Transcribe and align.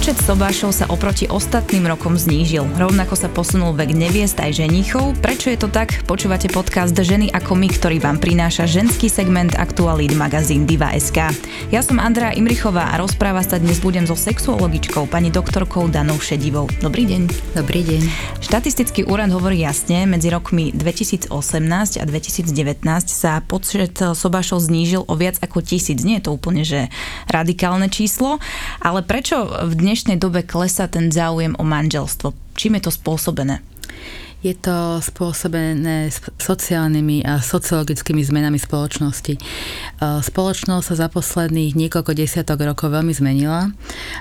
Počet 0.00 0.16
sobášov 0.24 0.72
sa 0.72 0.88
oproti 0.88 1.28
ostatným 1.28 1.84
rokom 1.84 2.16
znížil. 2.16 2.64
Rovnako 2.64 3.20
sa 3.20 3.28
posunul 3.28 3.76
vek 3.76 3.92
neviest 3.92 4.40
aj 4.40 4.64
ženichov. 4.64 5.12
Prečo 5.20 5.52
je 5.52 5.60
to 5.60 5.68
tak? 5.68 5.92
Počúvate 6.08 6.48
podcast 6.48 6.96
Ženy 6.96 7.28
ako 7.36 7.52
my, 7.52 7.68
ktorý 7.68 8.00
vám 8.00 8.16
prináša 8.16 8.64
ženský 8.64 9.12
segment 9.12 9.52
aktualít 9.60 10.16
magazín 10.16 10.64
Diva.sk. 10.64 11.36
Ja 11.68 11.84
som 11.84 12.00
Andrea 12.00 12.32
Imrichová 12.32 12.88
a 12.88 12.96
rozpráva 12.96 13.44
sa 13.44 13.60
dnes 13.60 13.76
budem 13.84 14.08
so 14.08 14.16
sexuologičkou 14.16 15.04
pani 15.04 15.28
doktorkou 15.28 15.92
Danou 15.92 16.16
Šedivou. 16.16 16.64
Dobrý 16.80 17.04
deň. 17.04 17.52
Dobrý 17.60 17.84
deň. 17.84 18.00
Štatistický 18.40 19.04
úrad 19.04 19.28
hovorí 19.28 19.60
jasne, 19.60 20.08
medzi 20.08 20.32
rokmi 20.32 20.72
2018 20.72 21.28
a 22.00 22.04
2019 22.08 22.48
sa 23.04 23.44
počet 23.44 24.00
sobášov 24.00 24.64
znížil 24.64 25.04
o 25.04 25.12
viac 25.12 25.36
ako 25.44 25.60
tisíc. 25.60 26.00
Nie 26.08 26.24
je 26.24 26.32
to 26.32 26.32
úplne, 26.32 26.64
že 26.64 26.88
radikálne 27.28 27.92
číslo, 27.92 28.40
ale 28.80 29.04
prečo 29.04 29.44
v 29.44 29.89
dnešnej 29.90 30.22
dobe 30.22 30.46
klesá 30.46 30.86
ten 30.86 31.10
záujem 31.10 31.50
o 31.58 31.66
manželstvo? 31.66 32.30
Čím 32.54 32.78
je 32.78 32.82
to 32.86 32.94
spôsobené? 32.94 33.58
Je 34.38 34.54
to 34.54 35.02
spôsobené 35.02 36.14
sociálnymi 36.38 37.26
a 37.26 37.42
sociologickými 37.42 38.22
zmenami 38.22 38.54
spoločnosti. 38.54 39.34
E, 39.34 39.40
spoločnosť 40.22 40.86
sa 40.86 40.94
za 40.94 41.08
posledných 41.10 41.74
niekoľko 41.74 42.14
desiatok 42.14 42.70
rokov 42.70 42.94
veľmi 42.94 43.10
zmenila 43.10 43.74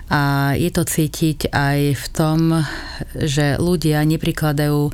a 0.09 0.58
je 0.58 0.73
to 0.73 0.90
cítiť 0.90 1.54
aj 1.54 1.78
v 2.02 2.06
tom, 2.17 2.66
že 3.14 3.62
ľudia 3.62 4.02
neprikladajú 4.09 4.90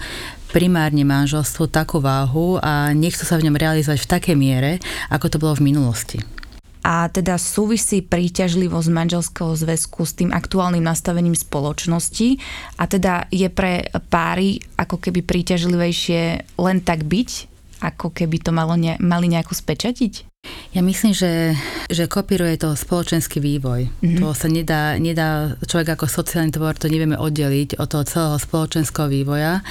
primárne 0.52 1.08
manželstvu 1.08 1.72
takú 1.72 2.04
váhu 2.04 2.60
a 2.60 2.92
nechcú 2.92 3.23
sa 3.23 3.40
v 3.40 3.48
ňom 3.48 3.56
realizovať 3.56 4.04
v 4.04 4.12
takej 4.12 4.36
miere, 4.36 4.84
ako 5.08 5.32
to 5.32 5.39
bolo 5.39 5.56
v 5.56 5.72
minulosti 5.72 6.20
a 6.86 7.09
teda 7.09 7.41
súvisí 7.41 8.05
príťažlivosť 8.05 8.89
manželského 8.94 9.58
zväzku 9.58 10.05
s 10.05 10.14
tým 10.14 10.30
aktuálnym 10.30 10.86
nastavením 10.86 11.33
spoločnosti 11.33 12.38
a 12.77 12.86
teda 12.86 13.25
je 13.33 13.50
pre 13.50 13.89
páry 14.14 14.61
ako 14.77 15.02
keby 15.02 15.25
príťažlivejšie 15.25 16.22
len 16.61 16.77
tak 16.86 17.09
byť, 17.09 17.30
ako 17.81 18.14
keby 18.14 18.38
to 18.38 18.53
malo 18.53 18.77
ne, 18.77 19.02
mali 19.02 19.25
nejako 19.25 19.58
spečatiť? 19.58 20.30
Ja 20.77 20.86
myslím, 20.86 21.17
že, 21.17 21.58
že 21.89 22.05
kopíruje 22.05 22.61
to 22.61 22.77
spoločenský 22.77 23.42
vývoj. 23.42 23.89
Mm-hmm. 23.89 24.22
To 24.22 24.38
sa 24.38 24.45
nedá, 24.45 24.94
nedá, 25.02 25.58
človek 25.66 25.97
ako 25.97 26.05
sociálny 26.05 26.53
tvor 26.53 26.77
to 26.77 26.86
nevieme 26.86 27.17
oddeliť 27.17 27.81
od 27.81 27.88
toho 27.89 28.05
celého 28.05 28.38
spoločenského 28.38 29.09
vývoja. 29.09 29.66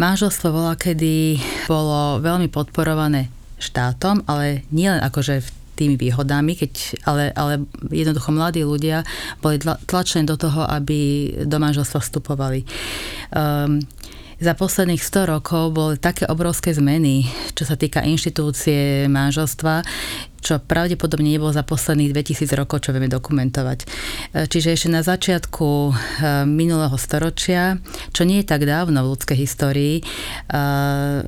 Manželstvo 0.00 0.48
bola, 0.48 0.80
kedy 0.80 1.36
bolo 1.68 2.24
veľmi 2.24 2.48
podporované 2.48 3.28
štátom, 3.60 4.24
ale 4.24 4.64
nielen 4.72 5.04
akože 5.04 5.44
v 5.44 5.48
tými 5.78 5.94
výhodami, 5.94 6.58
keď, 6.58 6.72
ale, 7.06 7.30
ale 7.38 7.62
jednoducho 7.94 8.34
mladí 8.34 8.66
ľudia 8.66 9.06
boli 9.38 9.62
tlačení 9.62 10.26
do 10.26 10.34
toho, 10.34 10.66
aby 10.66 11.30
do 11.46 11.56
manželstva 11.62 12.02
vstupovali. 12.02 12.66
Um, 13.30 13.78
za 14.38 14.54
posledných 14.54 15.02
100 15.02 15.34
rokov 15.34 15.74
boli 15.74 15.98
také 15.98 16.22
obrovské 16.30 16.70
zmeny, 16.70 17.26
čo 17.58 17.66
sa 17.66 17.74
týka 17.74 18.06
inštitúcie 18.06 19.10
manželstva, 19.10 19.82
čo 20.38 20.62
pravdepodobne 20.62 21.34
nebolo 21.34 21.50
za 21.50 21.66
posledných 21.66 22.14
2000 22.14 22.54
rokov, 22.54 22.86
čo 22.86 22.94
vieme 22.94 23.10
dokumentovať. 23.10 23.78
E, 23.82 23.86
čiže 24.46 24.78
ešte 24.78 24.88
na 24.94 25.02
začiatku 25.02 25.68
e, 25.90 25.92
minulého 26.46 26.94
storočia, 26.94 27.82
čo 28.14 28.22
nie 28.22 28.46
je 28.46 28.50
tak 28.54 28.62
dávno 28.62 29.02
v 29.02 29.18
ľudskej 29.18 29.38
histórii, 29.42 29.96
e, 29.98 30.02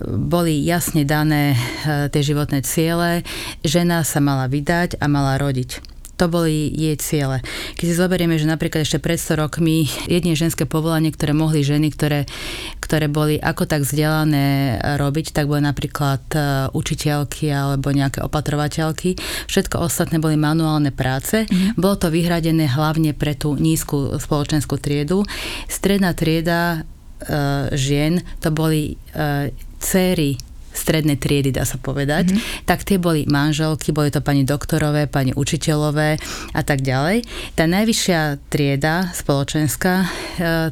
boli 0.06 0.62
jasne 0.62 1.02
dané 1.02 1.58
tie 1.84 2.22
životné 2.22 2.62
ciele. 2.62 3.27
Žena 3.67 4.06
sa 4.06 4.22
mala 4.22 4.47
vydať 4.47 5.02
a 5.02 5.11
mala 5.11 5.34
rodiť. 5.42 5.99
To 6.20 6.28
boli 6.28 6.68
jej 6.68 7.00
ciele. 7.00 7.40
Keď 7.80 7.86
si 7.89 7.96
zoberieme, 7.96 8.36
že 8.36 8.45
napríklad 8.45 8.84
ešte 8.84 9.00
pred 9.00 9.17
100 9.17 9.40
rokmi 9.40 9.89
jedine 10.05 10.36
ženské 10.36 10.68
povolanie, 10.68 11.08
ktoré 11.08 11.33
mohli 11.33 11.64
ženy, 11.64 11.89
ktoré, 11.96 12.28
ktoré 12.77 13.08
boli 13.08 13.40
ako 13.40 13.64
tak 13.64 13.89
vzdelané 13.89 14.77
robiť, 15.00 15.33
tak 15.33 15.48
boli 15.48 15.64
napríklad 15.64 16.20
e, 16.36 16.39
učiteľky 16.77 17.48
alebo 17.48 17.89
nejaké 17.89 18.20
opatrovateľky. 18.20 19.17
Všetko 19.48 19.80
ostatné 19.80 20.20
boli 20.20 20.36
manuálne 20.36 20.92
práce. 20.92 21.48
Mm. 21.48 21.80
Bolo 21.80 21.96
to 21.96 22.12
vyhradené 22.12 22.68
hlavne 22.68 23.16
pre 23.16 23.33
tú 23.33 23.56
nízku 23.56 24.20
spoločenskú 24.20 24.77
triedu. 24.77 25.24
Stredná 25.72 26.12
trieda 26.12 26.84
e, 27.24 27.72
žien 27.80 28.20
to 28.45 28.52
boli 28.52 29.00
e, 29.16 29.56
céry 29.80 30.49
strednej 30.70 31.19
triedy, 31.19 31.51
dá 31.55 31.67
sa 31.67 31.77
povedať, 31.77 32.31
mm-hmm. 32.31 32.67
tak 32.67 32.86
tie 32.86 32.97
boli 32.97 33.27
manželky, 33.27 33.91
boli 33.91 34.11
to 34.13 34.23
pani 34.23 34.47
doktorové, 34.47 35.11
pani 35.11 35.35
učiteľové 35.35 36.19
a 36.55 36.63
tak 36.63 36.83
ďalej. 36.86 37.27
Tá 37.58 37.67
najvyššia 37.67 38.51
trieda 38.51 39.11
spoločenská, 39.14 39.95
e, 40.03 40.07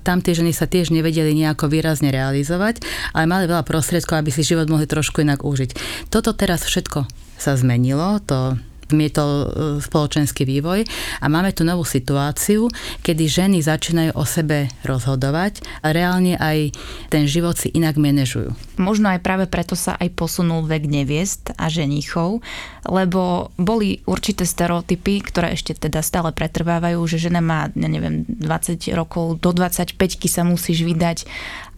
tam 0.02 0.18
tie 0.22 0.34
ženy 0.34 0.54
sa 0.54 0.70
tiež 0.70 0.94
nevedeli 0.94 1.34
nejako 1.34 1.70
výrazne 1.70 2.14
realizovať, 2.14 2.82
ale 3.14 3.24
mali 3.26 3.44
veľa 3.50 3.66
prostriedkov, 3.66 4.20
aby 4.20 4.30
si 4.30 4.46
život 4.46 4.70
mohli 4.70 4.86
trošku 4.86 5.22
inak 5.22 5.42
užiť. 5.42 5.70
Toto 6.12 6.34
teraz 6.34 6.62
všetko 6.66 7.06
sa 7.38 7.54
zmenilo, 7.54 8.18
to 8.26 8.58
zmietol 8.88 9.30
e, 9.30 9.46
spoločenský 9.84 10.48
vývoj 10.48 10.88
a 11.20 11.26
máme 11.28 11.52
tu 11.52 11.62
novú 11.62 11.84
situáciu, 11.84 12.72
kedy 13.04 13.24
ženy 13.28 13.58
začínajú 13.60 14.16
o 14.16 14.24
sebe 14.24 14.72
rozhodovať 14.82 15.60
a 15.84 15.92
reálne 15.92 16.40
aj 16.40 16.72
ten 17.12 17.28
život 17.28 17.54
si 17.60 17.68
inak 17.76 18.00
manažujú. 18.00 18.56
Možno 18.80 19.12
aj 19.12 19.20
práve 19.20 19.44
preto 19.46 19.76
sa 19.76 19.94
aj 20.00 20.08
posunul 20.16 20.64
vek 20.64 20.88
neviest 20.88 21.52
a 21.60 21.68
ženichov, 21.68 22.40
lebo 22.88 23.52
boli 23.60 24.00
určité 24.08 24.48
stereotypy, 24.48 25.20
ktoré 25.20 25.52
ešte 25.52 25.76
teda 25.76 26.00
stále 26.00 26.32
pretrvávajú, 26.32 26.98
že 27.04 27.28
žena 27.28 27.44
má, 27.44 27.68
ja 27.76 27.88
neviem, 27.88 28.24
20 28.26 28.80
rokov, 28.96 29.38
do 29.44 29.52
25 29.52 29.98
sa 30.28 30.42
musíš 30.42 30.82
vydať 30.82 31.28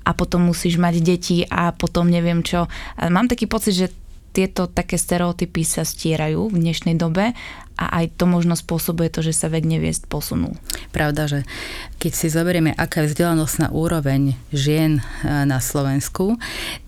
a 0.05 0.17
potom 0.17 0.49
musíš 0.49 0.81
mať 0.81 0.95
deti 1.05 1.39
a 1.47 1.71
potom 1.77 2.09
neviem 2.09 2.41
čo. 2.41 2.67
Mám 2.97 3.29
taký 3.29 3.45
pocit, 3.45 3.77
že 3.77 3.87
tieto 4.31 4.71
také 4.71 4.97
stereotypy 4.97 5.67
sa 5.67 5.83
stierajú 5.83 6.51
v 6.51 6.57
dnešnej 6.57 6.95
dobe 6.97 7.35
a 7.81 8.05
aj 8.05 8.21
to 8.21 8.29
možno 8.29 8.53
spôsobuje 8.53 9.09
to, 9.09 9.25
že 9.25 9.33
sa 9.33 9.49
vek 9.49 9.65
neviest 9.65 10.05
posunul. 10.05 10.53
Pravda, 10.93 11.25
že 11.25 11.49
keď 11.97 12.13
si 12.13 12.29
zoberieme, 12.29 12.77
aká 12.77 13.09
je 13.09 13.17
vzdelanostná 13.17 13.73
úroveň 13.73 14.37
žien 14.53 15.01
e, 15.01 15.03
na 15.49 15.65
Slovensku, 15.65 16.37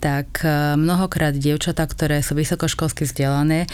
tak 0.05 0.45
e, 0.45 0.77
mnohokrát 0.77 1.33
dievčatá, 1.33 1.89
ktoré 1.89 2.21
sú 2.21 2.37
vysokoškolsky 2.37 3.09
vzdelané, 3.09 3.65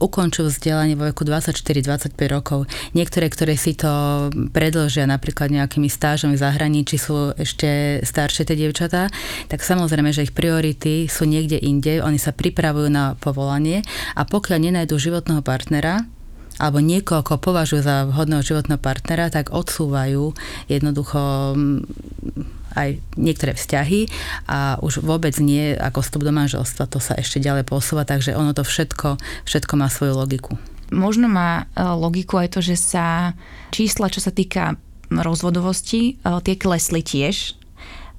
ukončujú 0.00 0.50
vzdelanie 0.50 0.98
vo 0.98 1.06
veku 1.06 1.22
24-25 1.28 2.16
rokov. 2.26 2.66
Niektoré, 2.96 3.28
ktoré 3.28 3.54
si 3.54 3.76
to 3.76 4.28
predlžia 4.50 5.06
napríklad 5.06 5.52
nejakými 5.52 5.86
stážami 5.86 6.34
v 6.34 6.42
zahraničí, 6.42 6.96
sú 6.98 7.36
ešte 7.38 8.02
staršie 8.02 8.48
tie 8.48 8.56
dievčatá, 8.58 9.12
tak 9.46 9.60
samozrejme, 9.62 10.10
že 10.10 10.26
ich 10.26 10.34
priority 10.34 11.06
sú 11.06 11.28
niekde 11.28 11.60
inde, 11.60 12.02
oni 12.02 12.18
sa 12.18 12.34
pripravujú 12.34 12.88
na 12.90 13.14
povolanie 13.20 13.86
a 14.18 14.26
pokiaľ 14.26 14.58
nenajdu 14.58 14.98
životného 14.98 15.44
partnera, 15.44 16.02
alebo 16.62 16.78
niekoho, 16.78 17.26
koho 17.26 17.42
považujú 17.42 17.82
za 17.82 18.06
vhodného 18.06 18.46
životného 18.46 18.78
partnera, 18.78 19.34
tak 19.34 19.50
odsúvajú 19.50 20.30
jednoducho 20.70 21.18
mm, 21.58 21.78
aj 22.78 23.02
niektoré 23.18 23.52
vzťahy 23.52 24.08
a 24.46 24.78
už 24.80 25.02
vôbec 25.02 25.34
nie 25.42 25.74
ako 25.74 26.00
vstup 26.06 26.22
do 26.22 26.32
manželstva, 26.32 26.86
to 26.88 27.02
sa 27.02 27.18
ešte 27.18 27.42
ďalej 27.42 27.66
posúva, 27.66 28.06
takže 28.06 28.38
ono 28.38 28.54
to 28.56 28.62
všetko, 28.64 29.20
všetko 29.44 29.72
má 29.74 29.90
svoju 29.90 30.14
logiku. 30.16 30.54
Možno 30.92 31.26
má 31.26 31.64
e, 31.72 31.82
logiku 31.82 32.40
aj 32.40 32.54
to, 32.56 32.60
že 32.60 32.76
sa 32.76 33.32
čísla, 33.72 34.12
čo 34.12 34.20
sa 34.20 34.32
týka 34.32 34.76
rozvodovosti, 35.08 36.16
e, 36.20 36.28
tie 36.44 36.54
klesli 36.56 37.00
tiež. 37.00 37.56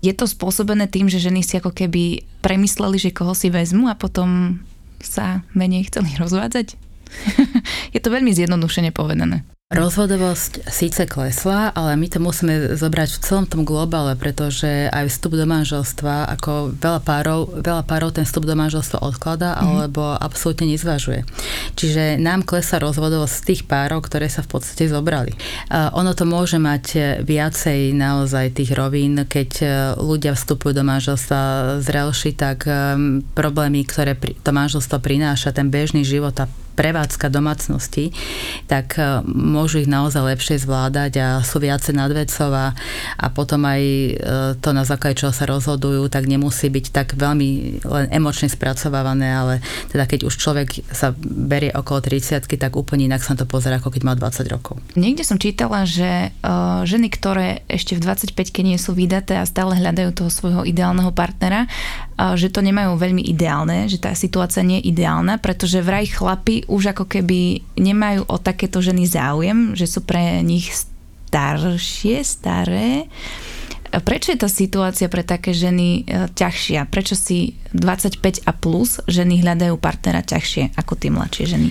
Je 0.04 0.14
to 0.14 0.28
spôsobené 0.28 0.90
tým, 0.90 1.08
že 1.08 1.22
ženy 1.22 1.46
si 1.46 1.58
ako 1.58 1.72
keby 1.72 2.28
premysleli, 2.44 3.00
že 3.00 3.16
koho 3.16 3.32
si 3.32 3.48
vezmu 3.54 3.88
a 3.88 3.96
potom 3.96 4.60
sa 5.00 5.46
menej 5.54 5.90
chceli 5.90 6.14
rozvádzať? 6.22 6.93
je 7.96 8.00
to 8.00 8.10
veľmi 8.10 8.32
zjednodušene 8.34 8.92
povedané. 8.94 9.46
Rozvodovosť 9.74 10.70
síce 10.70 11.10
klesla, 11.10 11.74
ale 11.74 11.98
my 11.98 12.06
to 12.06 12.22
musíme 12.22 12.78
zobrať 12.78 13.10
v 13.10 13.22
celom 13.26 13.46
tom 13.50 13.66
globále, 13.66 14.14
pretože 14.14 14.70
aj 14.94 15.10
vstup 15.10 15.34
do 15.34 15.50
manželstva, 15.50 16.30
ako 16.30 16.78
veľa 16.78 17.02
párov, 17.02 17.58
veľa 17.58 17.82
párov 17.82 18.14
ten 18.14 18.22
vstup 18.22 18.46
do 18.46 18.54
manželstva 18.54 19.02
odklada 19.02 19.58
mm. 19.58 19.60
alebo 19.66 20.14
absolútne 20.14 20.70
nezvažuje. 20.70 21.26
Čiže 21.74 22.22
nám 22.22 22.46
klesá 22.46 22.78
rozvodovosť 22.78 23.34
z 23.34 23.46
tých 23.50 23.62
párov, 23.66 24.06
ktoré 24.06 24.30
sa 24.30 24.46
v 24.46 24.54
podstate 24.54 24.86
zobrali. 24.86 25.34
Ono 25.74 26.14
to 26.14 26.30
môže 26.30 26.62
mať 26.62 27.18
viacej 27.26 27.98
naozaj 27.98 28.54
tých 28.54 28.78
rovín, 28.78 29.26
keď 29.26 29.52
e, 29.58 29.66
ľudia 29.98 30.38
vstupujú 30.38 30.78
do 30.78 30.86
manželstva 30.86 31.40
zrelší, 31.82 32.38
tak 32.38 32.70
um, 32.70 33.26
problémy, 33.34 33.82
ktoré 33.90 34.14
to 34.22 34.52
manželstvo 34.54 35.02
prináša, 35.02 35.50
ten 35.50 35.74
bežný 35.74 36.06
život 36.06 36.38
a 36.38 36.46
prevádzka 36.74 37.30
domácnosti, 37.30 38.12
tak 38.68 38.98
e, 38.98 39.22
môžu 39.26 39.82
ich 39.82 39.90
naozaj 39.90 40.36
lepšie 40.36 40.62
zvládať 40.62 41.12
a 41.22 41.28
sú 41.46 41.62
viacej 41.62 41.94
nad 41.96 42.10
vecov 42.10 42.52
a, 42.54 42.68
potom 43.34 43.66
aj 43.66 43.82
e, 43.82 44.12
to, 44.60 44.70
na 44.74 44.84
základe 44.86 45.22
čoho 45.22 45.34
sa 45.34 45.46
rozhodujú, 45.46 46.10
tak 46.10 46.26
nemusí 46.30 46.70
byť 46.70 46.86
tak 46.90 47.08
veľmi 47.18 47.82
len 47.86 48.06
emočne 48.10 48.50
spracovávané, 48.50 49.30
ale 49.34 49.54
teda 49.90 50.06
keď 50.10 50.30
už 50.30 50.34
človek 50.38 50.86
sa 50.90 51.14
berie 51.18 51.74
okolo 51.74 52.02
30 52.02 52.46
tak 52.54 52.74
úplne 52.78 53.10
inak 53.10 53.26
sa 53.26 53.34
to 53.34 53.46
pozera, 53.50 53.78
ako 53.82 53.94
keď 53.94 54.02
má 54.06 54.14
20 54.14 54.54
rokov. 54.54 54.78
Niekde 54.94 55.26
som 55.26 55.42
čítala, 55.42 55.86
že 55.90 56.30
uh, 56.30 56.86
ženy, 56.86 57.10
ktoré 57.10 57.66
ešte 57.66 57.98
v 57.98 58.04
25 58.06 58.36
nie 58.66 58.78
sú 58.78 58.94
vydaté 58.94 59.42
a 59.42 59.50
stále 59.50 59.78
hľadajú 59.78 60.14
toho 60.14 60.30
svojho 60.30 60.62
ideálneho 60.64 61.12
partnera, 61.12 61.66
že 62.18 62.54
to 62.54 62.62
nemajú 62.62 62.96
veľmi 62.96 63.26
ideálne, 63.26 63.90
že 63.90 63.98
tá 63.98 64.14
situácia 64.14 64.62
nie 64.62 64.80
je 64.80 64.94
ideálna, 64.94 65.42
pretože 65.42 65.82
vraj 65.82 66.08
chlapi 66.08 66.63
už 66.68 66.96
ako 66.96 67.06
keby 67.08 67.64
nemajú 67.80 68.28
o 68.28 68.38
takéto 68.40 68.80
ženy 68.80 69.08
záujem, 69.08 69.74
že 69.74 69.88
sú 69.88 70.04
pre 70.04 70.44
nich 70.46 70.72
staršie, 70.74 72.22
staré. 72.22 73.10
Prečo 73.94 74.34
je 74.34 74.42
tá 74.42 74.50
situácia 74.50 75.06
pre 75.06 75.22
také 75.22 75.54
ženy 75.54 76.02
e, 76.02 76.26
ťažšia? 76.34 76.90
Prečo 76.90 77.14
si 77.14 77.58
25 77.78 78.46
a 78.46 78.52
plus 78.54 78.98
ženy 79.06 79.46
hľadajú 79.46 79.78
partnera 79.78 80.26
ťažšie 80.26 80.74
ako 80.74 80.94
tie 80.98 81.14
mladšie 81.14 81.46
ženy? 81.46 81.70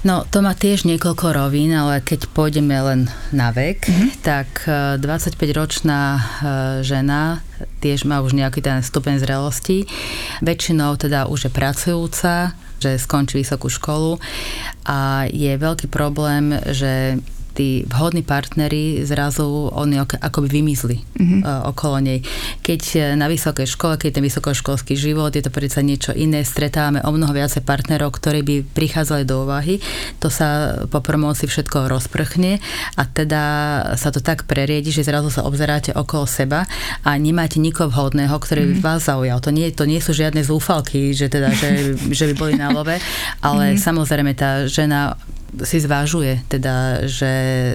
No, 0.00 0.24
to 0.24 0.40
má 0.40 0.56
tiež 0.56 0.88
niekoľko 0.88 1.36
rovín, 1.36 1.76
ale 1.76 2.00
keď 2.00 2.32
pôjdeme 2.32 2.72
len 2.72 3.12
na 3.36 3.52
vek, 3.52 3.84
mm-hmm. 3.84 4.08
tak 4.24 4.48
25-ročná 4.96 6.00
e, 6.16 6.20
e, 6.20 6.24
žena 6.80 7.44
tiež 7.84 8.08
má 8.08 8.24
už 8.24 8.32
nejaký 8.32 8.64
ten 8.64 8.80
stupeň 8.80 9.20
zrelosti. 9.20 9.84
Väčšinou 10.40 10.96
teda 10.96 11.28
už 11.28 11.48
je 11.48 11.50
pracujúca, 11.52 12.56
že 12.80 12.96
skončí 12.96 13.44
vysokú 13.44 13.68
školu 13.68 14.16
a 14.88 15.28
je 15.28 15.52
veľký 15.60 15.92
problém, 15.92 16.56
že 16.72 17.20
tí 17.54 17.84
vhodní 17.86 18.22
partneri 18.22 19.02
zrazu 19.02 19.70
oni 19.74 20.00
akoby 20.00 20.48
vymizli 20.48 21.02
mm-hmm. 21.02 21.66
okolo 21.66 21.98
nej. 22.00 22.22
Keď 22.62 22.82
e, 22.94 22.98
na 23.18 23.26
vysokej 23.26 23.66
škole, 23.66 23.98
keď 23.98 24.18
ten 24.18 24.24
vysokoškolský 24.24 24.94
život, 24.94 25.34
je 25.34 25.42
to 25.42 25.52
predsa 25.52 25.82
niečo 25.82 26.14
iné, 26.14 26.46
stretávame 26.46 27.02
o 27.02 27.10
mnoho 27.10 27.34
viacej 27.34 27.66
partnerov, 27.66 28.14
ktorí 28.14 28.40
by 28.46 28.54
prichádzali 28.72 29.26
do 29.26 29.44
úvahy, 29.44 29.82
to 30.22 30.30
sa 30.30 30.80
po 30.86 31.02
promócii 31.02 31.50
všetko 31.50 31.90
rozprchne 31.90 32.62
a 32.96 33.02
teda 33.04 33.42
sa 33.98 34.14
to 34.14 34.22
tak 34.22 34.46
preriedi, 34.46 34.94
že 34.94 35.06
zrazu 35.06 35.28
sa 35.28 35.46
obzeráte 35.46 35.90
okolo 35.94 36.24
seba 36.24 36.64
a 37.02 37.18
nemáte 37.18 37.58
nikoho 37.58 37.90
vhodného, 37.90 38.34
ktorý 38.38 38.70
by 38.70 38.74
mm-hmm. 38.78 38.86
vás 38.86 39.00
zaujal. 39.06 39.38
To 39.42 39.50
nie, 39.50 39.68
to 39.74 39.84
nie 39.84 39.98
sú 39.98 40.14
žiadne 40.14 40.40
zúfalky, 40.46 41.12
že, 41.12 41.26
teda, 41.26 41.50
že, 41.54 41.98
že 41.98 42.24
by 42.32 42.34
boli 42.38 42.54
na 42.54 42.70
love, 42.70 42.94
ale 43.42 43.64
mm-hmm. 43.74 43.82
samozrejme 43.82 44.32
tá 44.38 44.64
žena 44.70 45.18
si 45.66 45.78
zvážuje, 45.82 46.40
teda, 46.46 47.06
že 47.10 47.32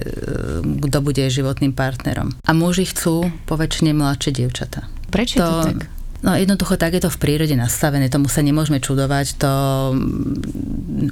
kto 0.64 0.98
bude 1.04 1.24
životným 1.28 1.76
partnerom. 1.76 2.32
A 2.44 2.50
muži 2.56 2.88
chcú 2.88 3.28
poväčšine 3.44 3.92
mladšie 3.92 4.32
dievčatá. 4.42 4.88
Prečo 5.12 5.36
to, 5.38 5.46
to 5.46 5.62
tak? 5.70 5.80
No 6.24 6.32
jednoducho 6.32 6.80
tak 6.80 6.96
je 6.96 7.04
to 7.04 7.12
v 7.12 7.20
prírode 7.20 7.52
nastavené, 7.54 8.08
tomu 8.08 8.32
sa 8.32 8.40
nemôžeme 8.40 8.80
čudovať. 8.80 9.36
To 9.44 9.52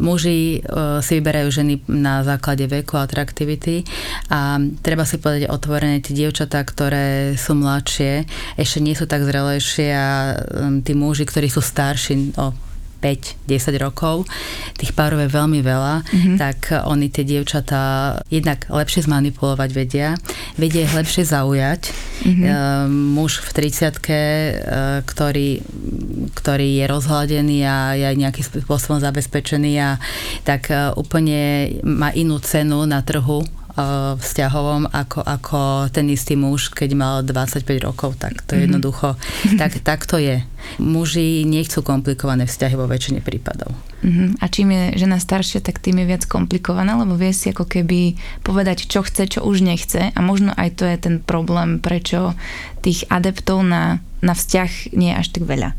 muži 0.01 0.59
e, 0.59 0.99
si 1.05 1.13
vyberajú 1.21 1.49
ženy 1.53 1.75
na 1.93 2.25
základe 2.25 2.65
veku 2.65 2.97
a 2.97 3.05
atraktivity 3.05 3.85
a 4.33 4.57
treba 4.81 5.05
si 5.05 5.21
povedať 5.21 5.53
otvorené, 5.53 6.01
tie 6.01 6.17
dievčatá, 6.17 6.65
ktoré 6.65 7.37
sú 7.37 7.53
mladšie, 7.53 8.25
ešte 8.57 8.79
nie 8.81 8.97
sú 8.97 9.05
tak 9.05 9.23
zrelejšie 9.23 9.89
a 9.93 10.09
tí 10.81 10.93
muži, 10.97 11.29
ktorí 11.29 11.53
sú 11.53 11.61
starší, 11.61 12.35
o 12.41 12.57
5-10 13.05 13.85
rokov, 13.85 14.25
tých 14.81 14.97
párov 14.97 15.21
je 15.21 15.29
veľmi 15.29 15.61
veľa, 15.61 15.95
mm-hmm. 16.01 16.37
tak 16.41 16.73
oni 16.89 17.13
tie 17.13 17.29
dievčatá 17.29 18.17
jednak 18.33 18.65
lepšie 18.73 19.05
zmanipulovať 19.05 19.71
vedia, 19.77 20.17
vedia 20.57 20.89
ich 20.89 20.97
lepšie 20.97 21.29
zaujať. 21.29 21.93
Mm-hmm. 22.25 22.89
muž 22.89 23.45
v 23.45 23.51
30 23.53 25.05
ktorý, 25.05 25.61
ktorý 26.33 26.69
je 26.81 26.85
rozhladený 26.89 27.59
a 27.67 27.77
je 27.99 28.07
nejakým 28.17 28.65
spôsobom 28.65 29.03
zabezpečený 29.03 29.73
a 29.83 29.91
tak 30.47 30.71
e, 30.71 30.95
úplne 30.95 31.75
má 31.83 32.15
inú 32.15 32.39
cenu 32.41 32.87
na 32.87 33.03
trhu 33.03 33.45
vzťahovom 34.23 34.87
ako, 34.95 35.21
ako 35.27 35.59
ten 35.91 36.07
istý 36.07 36.39
muž, 36.39 36.71
keď 36.71 36.91
mal 36.95 37.15
25 37.27 37.67
rokov, 37.83 38.15
tak 38.23 38.47
to 38.47 38.55
mm-hmm. 38.55 38.71
jednoducho, 38.71 39.19
tak, 39.61 39.83
tak 39.83 40.07
to 40.07 40.23
je. 40.23 40.47
Muži 40.81 41.45
nechcú 41.45 41.85
komplikované 41.85 42.47
vzťahy 42.49 42.75
vo 42.79 42.89
väčšine 42.89 43.21
prípadov. 43.21 43.75
Uh-huh. 44.01 44.33
A 44.41 44.49
čím 44.49 44.73
je 44.73 45.05
žena 45.05 45.21
staršia, 45.21 45.61
tak 45.61 45.77
tým 45.81 46.01
je 46.01 46.09
viac 46.09 46.25
komplikovaná, 46.25 46.97
lebo 46.97 47.21
vie 47.21 47.37
si 47.37 47.53
ako 47.53 47.69
keby 47.69 48.17
povedať, 48.41 48.89
čo 48.89 49.05
chce, 49.05 49.37
čo 49.37 49.41
už 49.45 49.61
nechce. 49.61 50.13
A 50.13 50.21
možno 50.25 50.57
aj 50.57 50.81
to 50.81 50.85
je 50.89 50.97
ten 50.97 51.17
problém, 51.21 51.85
prečo 51.85 52.33
tých 52.81 53.05
adeptov 53.13 53.61
na 53.65 54.01
na 54.25 54.33
vzťah 54.33 54.97
nie 54.97 55.13
je 55.13 55.21
až 55.21 55.29
tak 55.37 55.45
veľa. 55.45 55.77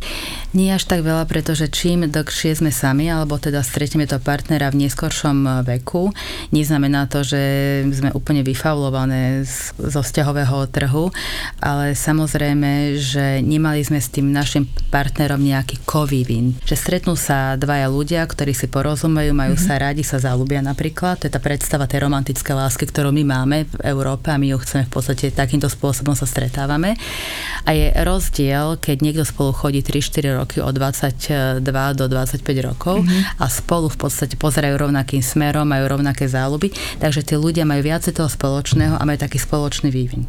Nie 0.53 0.77
až 0.77 0.85
tak 0.85 1.01
veľa, 1.01 1.25
pretože 1.25 1.65
čím 1.73 2.05
dlhšie 2.05 2.61
sme 2.61 2.69
sami, 2.69 3.09
alebo 3.09 3.41
teda 3.41 3.65
stretneme 3.65 4.05
to 4.05 4.21
partnera 4.21 4.69
v 4.69 4.85
neskoršom 4.85 5.65
veku, 5.65 6.13
neznamená 6.53 7.09
to, 7.09 7.25
že 7.25 7.41
sme 7.89 8.13
úplne 8.13 8.45
vyfaulované 8.45 9.41
zo 9.75 10.01
vzťahového 10.05 10.69
trhu, 10.69 11.09
ale 11.57 11.97
samozrejme, 11.97 13.01
že 13.01 13.41
nemali 13.41 13.81
sme 13.81 13.97
s 13.97 14.13
tým 14.13 14.29
našim 14.29 14.69
partnerom 14.93 15.41
nejaký 15.41 15.81
kovivin. 15.83 16.53
Že 16.63 16.75
stretnú 16.77 17.17
sa 17.17 17.57
dvaja 17.57 17.89
ľudia, 17.89 18.21
ktorí 18.21 18.53
si 18.53 18.69
porozumejú, 18.69 19.33
majú 19.33 19.57
mm-hmm. 19.57 19.67
sa 19.73 19.81
radi, 19.81 20.05
sa 20.05 20.21
zalúbia 20.21 20.61
napríklad. 20.61 21.19
To 21.19 21.27
je 21.27 21.33
tá 21.33 21.41
predstava 21.41 21.89
tej 21.89 22.05
romantické 22.05 22.53
lásky, 22.53 22.85
ktorú 22.85 23.09
my 23.09 23.23
máme 23.25 23.57
v 23.65 23.75
Európe 23.89 24.29
a 24.29 24.37
my 24.37 24.53
ju 24.53 24.61
chceme 24.61 24.85
v 24.85 24.93
podstate 24.93 25.33
takýmto 25.33 25.67
spôsobom 25.71 26.13
sa 26.13 26.29
stretávame. 26.29 26.93
A 27.65 27.73
je 27.73 27.89
roz 28.05 28.34
rozdiel, 28.35 28.75
keď 28.75 28.97
niekto 28.99 29.23
spolu 29.23 29.55
chodí 29.55 29.79
3-4 29.79 30.35
roky 30.35 30.57
od 30.59 30.75
22 30.75 31.63
do 31.95 32.05
25 32.11 32.67
rokov 32.67 32.99
mm-hmm. 32.99 33.39
a 33.39 33.45
spolu 33.47 33.87
v 33.87 33.95
podstate 33.95 34.35
pozerajú 34.35 34.75
rovnakým 34.75 35.23
smerom, 35.23 35.63
majú 35.63 35.87
rovnaké 35.87 36.27
záľuby, 36.27 36.99
takže 36.99 37.23
tí 37.23 37.39
ľudia 37.39 37.63
majú 37.63 37.87
viacej 37.87 38.11
toho 38.11 38.27
spoločného 38.27 38.99
a 38.99 39.07
majú 39.07 39.23
taký 39.23 39.39
spoločný 39.39 39.87
vývin. 39.87 40.27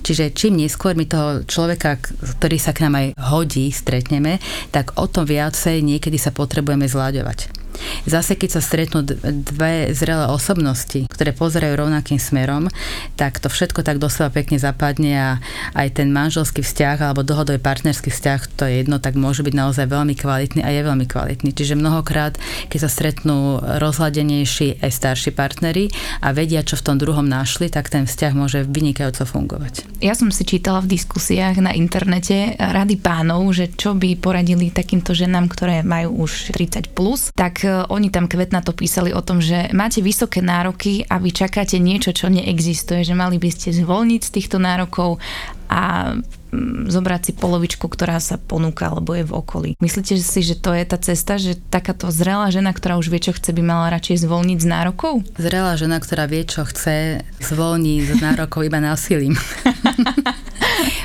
Čiže 0.00 0.32
čím 0.32 0.64
neskôr 0.64 0.96
my 0.96 1.04
toho 1.04 1.44
človeka, 1.44 2.00
ktorý 2.40 2.56
sa 2.56 2.72
k 2.72 2.88
nám 2.88 2.96
aj 2.96 3.06
hodí, 3.20 3.68
stretneme, 3.68 4.40
tak 4.72 4.96
o 4.96 5.04
tom 5.04 5.28
viacej 5.28 5.84
niekedy 5.84 6.16
sa 6.16 6.32
potrebujeme 6.32 6.88
zľaďovať. 6.88 7.61
Zase, 8.04 8.34
keď 8.34 8.58
sa 8.58 8.62
stretnú 8.64 9.04
dve 9.04 9.94
zrelé 9.94 10.26
osobnosti, 10.28 11.06
ktoré 11.08 11.32
pozerajú 11.32 11.74
rovnakým 11.78 12.18
smerom, 12.18 12.68
tak 13.16 13.38
to 13.38 13.48
všetko 13.48 13.86
tak 13.86 14.02
doslova 14.02 14.34
pekne 14.34 14.58
zapadne 14.58 15.12
a 15.14 15.30
aj 15.78 16.02
ten 16.02 16.10
manželský 16.10 16.60
vzťah 16.60 16.98
alebo 17.00 17.22
dohodový 17.22 17.62
partnerský 17.62 18.10
vzťah, 18.10 18.40
to 18.58 18.66
je 18.68 18.84
jedno, 18.84 18.98
tak 18.98 19.16
môže 19.16 19.46
byť 19.46 19.54
naozaj 19.54 19.86
veľmi 19.88 20.14
kvalitný 20.18 20.60
a 20.66 20.70
je 20.74 20.82
veľmi 20.82 21.06
kvalitný. 21.06 21.50
Čiže 21.54 21.78
mnohokrát, 21.78 22.36
keď 22.68 22.78
sa 22.84 22.90
stretnú 22.90 23.62
rozhľadenejší 23.62 24.82
aj 24.82 24.90
starší 24.90 25.30
partnery 25.32 25.88
a 26.20 26.34
vedia, 26.34 26.66
čo 26.66 26.76
v 26.76 26.86
tom 26.92 26.96
druhom 26.98 27.24
našli, 27.24 27.70
tak 27.70 27.88
ten 27.88 28.04
vzťah 28.04 28.32
môže 28.34 28.58
vynikajúco 28.66 29.24
fungovať. 29.24 30.02
Ja 30.02 30.18
som 30.18 30.34
si 30.34 30.42
čítala 30.42 30.82
v 30.82 30.98
diskusiách 30.98 31.62
na 31.62 31.72
internete 31.72 32.58
rady 32.58 32.98
pánov, 32.98 33.54
že 33.54 33.70
čo 33.70 33.94
by 33.94 34.18
poradili 34.18 34.74
takýmto 34.74 35.14
ženám, 35.14 35.46
ktoré 35.46 35.86
majú 35.86 36.26
už 36.26 36.50
30 36.54 36.90
plus, 36.92 37.30
tak 37.32 37.61
E, 37.62 37.86
oni 37.88 38.10
tam 38.10 38.26
kvetnato 38.26 38.74
písali 38.74 39.14
o 39.14 39.22
tom, 39.22 39.38
že 39.38 39.70
máte 39.72 40.02
vysoké 40.02 40.42
nároky 40.42 41.06
a 41.06 41.22
vy 41.22 41.30
čakáte 41.30 41.78
niečo, 41.78 42.10
čo 42.10 42.28
neexistuje, 42.28 43.06
že 43.06 43.14
mali 43.14 43.38
by 43.38 43.48
ste 43.50 43.70
zvolniť 43.70 44.20
z 44.22 44.30
týchto 44.34 44.58
nárokov 44.58 45.22
a 45.70 46.14
mm, 46.18 46.90
zobrať 46.90 47.20
si 47.30 47.32
polovičku, 47.32 47.86
ktorá 47.88 48.20
sa 48.20 48.36
ponúka 48.36 48.90
alebo 48.90 49.16
je 49.16 49.24
v 49.24 49.32
okolí. 49.32 49.70
Myslíte 49.80 50.18
si, 50.18 50.40
že 50.44 50.58
to 50.58 50.74
je 50.74 50.84
tá 50.84 50.98
cesta, 51.00 51.38
že 51.38 51.56
takáto 51.70 52.10
zrelá 52.10 52.50
žena, 52.52 52.74
ktorá 52.74 52.98
už 52.98 53.08
vie, 53.08 53.22
čo 53.22 53.32
chce, 53.32 53.54
by 53.54 53.62
mala 53.64 53.94
radšej 53.94 54.26
zvolniť 54.26 54.58
z 54.60 54.66
nárokov? 54.68 55.22
Zrelá 55.38 55.78
žena, 55.78 56.02
ktorá 56.02 56.28
vie, 56.28 56.44
čo 56.44 56.66
chce, 56.66 57.24
zvolní 57.40 58.04
z 58.04 58.18
nárokov 58.20 58.66
iba 58.66 58.82
násilím. 58.82 59.38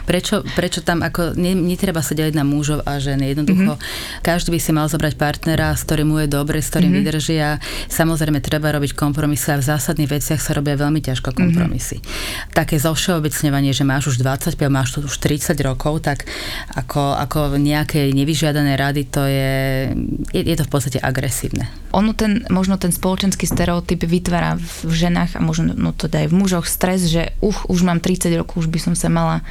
Prečo, 0.07 0.39
prečo 0.55 0.79
tam 0.79 1.03
ako, 1.03 1.35
ne, 1.35 1.51
netreba 1.51 1.99
sa 1.99 2.15
deliť 2.15 2.31
na 2.31 2.47
mužov 2.47 2.79
a 2.87 2.95
ženy. 2.95 3.35
Jednoducho, 3.35 3.75
mm-hmm. 3.75 4.23
každý 4.23 4.55
by 4.55 4.59
si 4.63 4.71
mal 4.71 4.87
zobrať 4.87 5.19
partnera, 5.19 5.75
s 5.75 5.83
ktorým 5.83 6.15
mu 6.15 6.17
je 6.23 6.31
dobre, 6.31 6.63
s 6.63 6.71
ktorým 6.71 6.95
mm-hmm. 6.95 7.11
vydrží 7.11 7.35
a 7.43 7.59
samozrejme 7.91 8.39
treba 8.39 8.71
robiť 8.71 8.95
kompromisy 8.95 9.51
a 9.51 9.59
v 9.59 9.67
zásadných 9.67 10.07
veciach 10.07 10.39
sa 10.39 10.55
robia 10.55 10.79
veľmi 10.79 11.03
ťažko 11.03 11.35
mhm. 11.35 11.37
kompromisy. 11.37 11.99
Mm-hmm. 11.99 12.55
Také 12.55 12.79
zovšeobecňovanie, 12.79 13.75
že 13.75 13.83
máš 13.83 14.15
už 14.15 14.23
25, 14.23 14.55
máš 14.71 14.95
tu 14.95 15.03
už 15.03 15.19
30 15.19 15.51
rokov, 15.67 16.07
tak 16.07 16.23
ako, 16.71 17.19
ako 17.19 17.59
nejaké 17.59 18.07
nevyžiadané 18.15 18.79
rady, 18.79 19.11
to 19.11 19.27
je, 19.27 19.91
je, 20.31 20.41
je 20.41 20.55
to 20.55 20.63
v 20.63 20.71
podstate 20.71 20.99
agresívne. 21.03 21.67
Ono 21.91 22.15
ten, 22.15 22.47
možno 22.47 22.79
ten 22.79 22.95
spoločenský 22.95 23.43
stereotyp 23.43 24.07
vytvára 24.07 24.55
v 24.55 24.91
ženách 24.91 25.35
a 25.35 25.41
možno 25.43 25.75
no 25.75 25.91
teda 25.91 26.23
aj 26.23 26.27
v 26.31 26.37
mužoch 26.37 26.65
stres, 26.69 27.11
že 27.11 27.35
uch, 27.43 27.67
už 27.67 27.83
mám 27.83 27.99
30 27.99 28.31
rokov, 28.39 28.63
už 28.63 28.69
by 28.71 28.79
som 28.79 28.93
sa 28.95 29.11
mala 29.11 29.43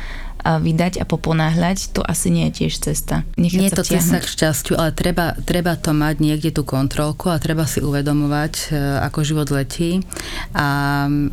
vydať 0.47 1.03
a 1.03 1.05
poponáhľať, 1.05 1.91
to 1.91 2.01
asi 2.07 2.31
nie 2.31 2.47
je 2.49 2.65
tiež 2.65 2.79
cesta. 2.79 3.27
Nechať 3.35 3.59
nie 3.59 3.69
je 3.69 3.75
to 3.75 3.83
vtiahnuť. 3.83 3.99
cesta 3.99 4.19
k 4.23 4.27
šťastiu, 4.31 4.75
ale 4.79 4.91
treba, 4.95 5.35
treba 5.43 5.75
to 5.75 5.91
mať 5.91 6.23
niekde 6.23 6.51
tú 6.55 6.63
kontrolku 6.63 7.35
a 7.35 7.43
treba 7.43 7.67
si 7.67 7.83
uvedomovať, 7.83 8.55
e, 8.71 9.03
ako 9.03 9.19
život 9.27 9.49
letí 9.51 10.07
a 10.55 10.67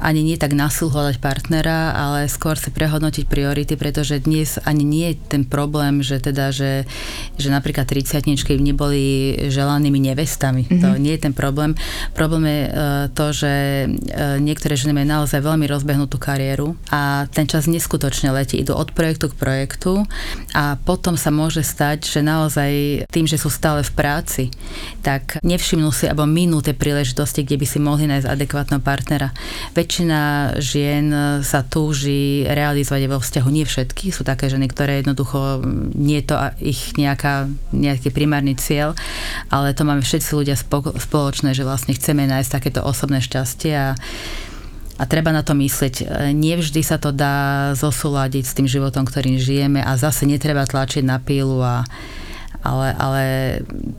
ani 0.02 0.22
nie 0.26 0.38
tak 0.42 0.58
nasil 0.58 0.90
hľadať 0.90 1.22
partnera, 1.22 1.94
ale 1.94 2.26
skôr 2.26 2.58
si 2.58 2.74
prehodnotiť 2.74 3.30
priority, 3.30 3.78
pretože 3.78 4.18
dnes 4.26 4.58
ani 4.66 4.82
nie 4.82 5.14
je 5.14 5.38
ten 5.38 5.44
problém, 5.46 6.02
že 6.02 6.18
teda, 6.18 6.50
že, 6.50 6.90
že 7.38 7.54
napríklad 7.54 7.86
30 7.86 8.26
neboli 8.64 9.36
želanými 9.50 10.00
nevestami. 10.00 10.66
Mm-hmm. 10.66 10.82
To 10.82 10.90
nie 10.98 11.14
je 11.16 11.22
ten 11.30 11.34
problém. 11.36 11.78
Problém 12.18 12.44
je 12.50 12.62
e, 12.66 12.72
to, 13.14 13.26
že 13.30 13.54
e, 13.54 13.88
niektoré 14.42 14.74
ženy 14.74 14.96
majú 14.96 15.08
naozaj 15.22 15.40
veľmi 15.44 15.66
rozbehnutú 15.70 16.18
kariéru 16.18 16.74
a 16.90 17.30
ten 17.30 17.46
čas 17.46 17.70
neskutočne 17.70 18.32
letí. 18.32 18.58
Idú 18.58 18.74
od 18.74 18.90
projektu 19.04 19.28
k 19.28 19.36
projektu 19.36 19.92
a 20.56 20.80
potom 20.80 21.20
sa 21.20 21.28
môže 21.28 21.60
stať, 21.60 22.08
že 22.08 22.24
naozaj 22.24 23.04
tým, 23.12 23.28
že 23.28 23.36
sú 23.36 23.52
stále 23.52 23.84
v 23.84 23.92
práci, 23.92 24.48
tak 25.04 25.44
nevšimnú 25.44 25.92
si 25.92 26.08
alebo 26.08 26.24
minú 26.24 26.64
tie 26.64 26.72
príležitosti, 26.72 27.44
kde 27.44 27.60
by 27.60 27.66
si 27.68 27.84
mohli 27.84 28.08
nájsť 28.08 28.32
adekvátneho 28.32 28.80
partnera. 28.80 29.36
Väčšina 29.76 30.56
žien 30.64 31.12
sa 31.44 31.68
túži 31.68 32.48
realizovať 32.48 33.12
vo 33.12 33.20
vzťahu, 33.20 33.50
nie 33.52 33.68
všetky, 33.68 34.16
sú 34.16 34.24
také 34.24 34.48
ženy, 34.48 34.72
ktoré 34.72 35.04
jednoducho 35.04 35.60
nie 36.00 36.24
je 36.24 36.32
to 36.32 36.36
ich 36.64 36.96
nejaká, 36.96 37.52
nejaký 37.76 38.16
primárny 38.16 38.56
cieľ, 38.56 38.96
ale 39.52 39.76
to 39.76 39.84
máme 39.84 40.00
všetci 40.00 40.32
ľudia 40.32 40.56
spoločné, 40.96 41.52
že 41.52 41.68
vlastne 41.68 41.92
chceme 41.92 42.24
nájsť 42.24 42.50
takéto 42.56 42.80
osobné 42.86 43.20
šťastie 43.20 43.74
a 43.76 44.00
a 44.94 45.04
treba 45.10 45.34
na 45.34 45.42
to 45.42 45.58
myslieť. 45.58 46.06
Nevždy 46.38 46.82
sa 46.86 47.02
to 47.02 47.10
dá 47.10 47.72
zosúľadiť 47.74 48.44
s 48.46 48.54
tým 48.54 48.68
životom, 48.70 49.06
ktorým 49.10 49.42
žijeme 49.42 49.82
a 49.82 49.98
zase 49.98 50.30
netreba 50.30 50.70
tlačiť 50.70 51.02
na 51.02 51.18
pílu 51.18 51.62
a 51.66 51.82
ale, 52.64 52.96
ale 52.96 53.22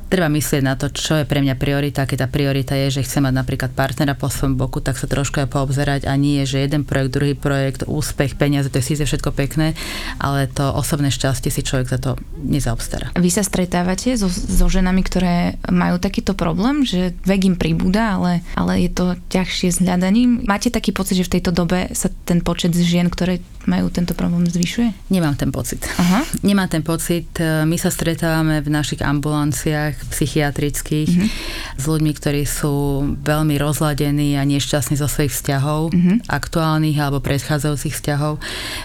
treba 0.08 0.32
myslieť 0.32 0.62
na 0.64 0.74
to, 0.74 0.88
čo 0.88 1.20
je 1.20 1.28
pre 1.28 1.44
mňa 1.44 1.54
priorita. 1.60 2.08
Keď 2.08 2.18
tá 2.24 2.28
priorita 2.28 2.74
je, 2.74 3.00
že 3.00 3.04
chcem 3.04 3.22
mať 3.22 3.34
napríklad 3.36 3.70
partnera 3.76 4.16
po 4.16 4.32
svojom 4.32 4.56
boku, 4.56 4.80
tak 4.80 4.96
sa 4.96 5.04
trošku 5.04 5.44
aj 5.44 5.52
poobzerať 5.52 6.00
a 6.08 6.16
nie, 6.16 6.42
že 6.48 6.64
jeden 6.64 6.88
projekt, 6.88 7.12
druhý 7.14 7.34
projekt, 7.36 7.84
úspech, 7.84 8.40
peniaze, 8.40 8.72
to 8.72 8.80
je 8.80 8.96
síce 8.96 9.04
všetko 9.04 9.36
pekné, 9.36 9.76
ale 10.16 10.48
to 10.48 10.64
osobné 10.72 11.12
šťastie 11.12 11.52
si 11.52 11.60
človek 11.60 11.92
za 11.92 11.98
to 12.00 12.16
nezaobstará. 12.40 13.12
Vy 13.20 13.28
sa 13.28 13.44
stretávate 13.44 14.16
so, 14.16 14.32
so 14.32 14.66
ženami, 14.66 15.04
ktoré 15.04 15.60
majú 15.68 16.00
takýto 16.00 16.32
problém, 16.32 16.88
že 16.88 17.12
vek 17.28 17.52
im 17.52 17.56
pribúda, 17.60 18.16
ale, 18.16 18.40
ale 18.56 18.88
je 18.88 18.90
to 18.90 19.14
ťažšie 19.28 19.68
s 19.68 19.78
hľadaním. 19.84 20.46
Máte 20.48 20.72
taký 20.72 20.96
pocit, 20.96 21.20
že 21.20 21.28
v 21.28 21.38
tejto 21.38 21.52
dobe 21.52 21.92
sa 21.92 22.08
ten 22.24 22.40
počet 22.40 22.72
žien, 22.72 23.12
ktoré 23.12 23.44
majú 23.64 23.88
tento 23.88 24.12
problém 24.12 24.44
zvyšuje? 24.44 25.08
Nemám 25.08 25.40
ten 25.40 25.48
pocit. 25.48 25.80
Aha. 25.96 26.20
Nemám 26.44 26.68
ten 26.68 26.84
pocit. 26.84 27.26
My 27.40 27.76
sa 27.80 27.88
stretávame 27.88 28.53
máme 28.54 28.70
v 28.70 28.70
našich 28.70 29.02
ambulanciách 29.02 29.98
psychiatrických 30.14 31.10
mm-hmm. 31.10 31.28
s 31.74 31.84
ľuďmi, 31.90 32.12
ktorí 32.14 32.46
sú 32.46 33.02
veľmi 33.18 33.58
rozladení 33.58 34.38
a 34.38 34.46
nešťastní 34.46 34.94
zo 34.94 35.10
svojich 35.10 35.34
vzťahov, 35.34 35.90
mm-hmm. 35.90 36.30
aktuálnych 36.30 36.94
alebo 37.02 37.18
predchádzajúcich 37.18 37.98
vzťahov, 37.98 38.38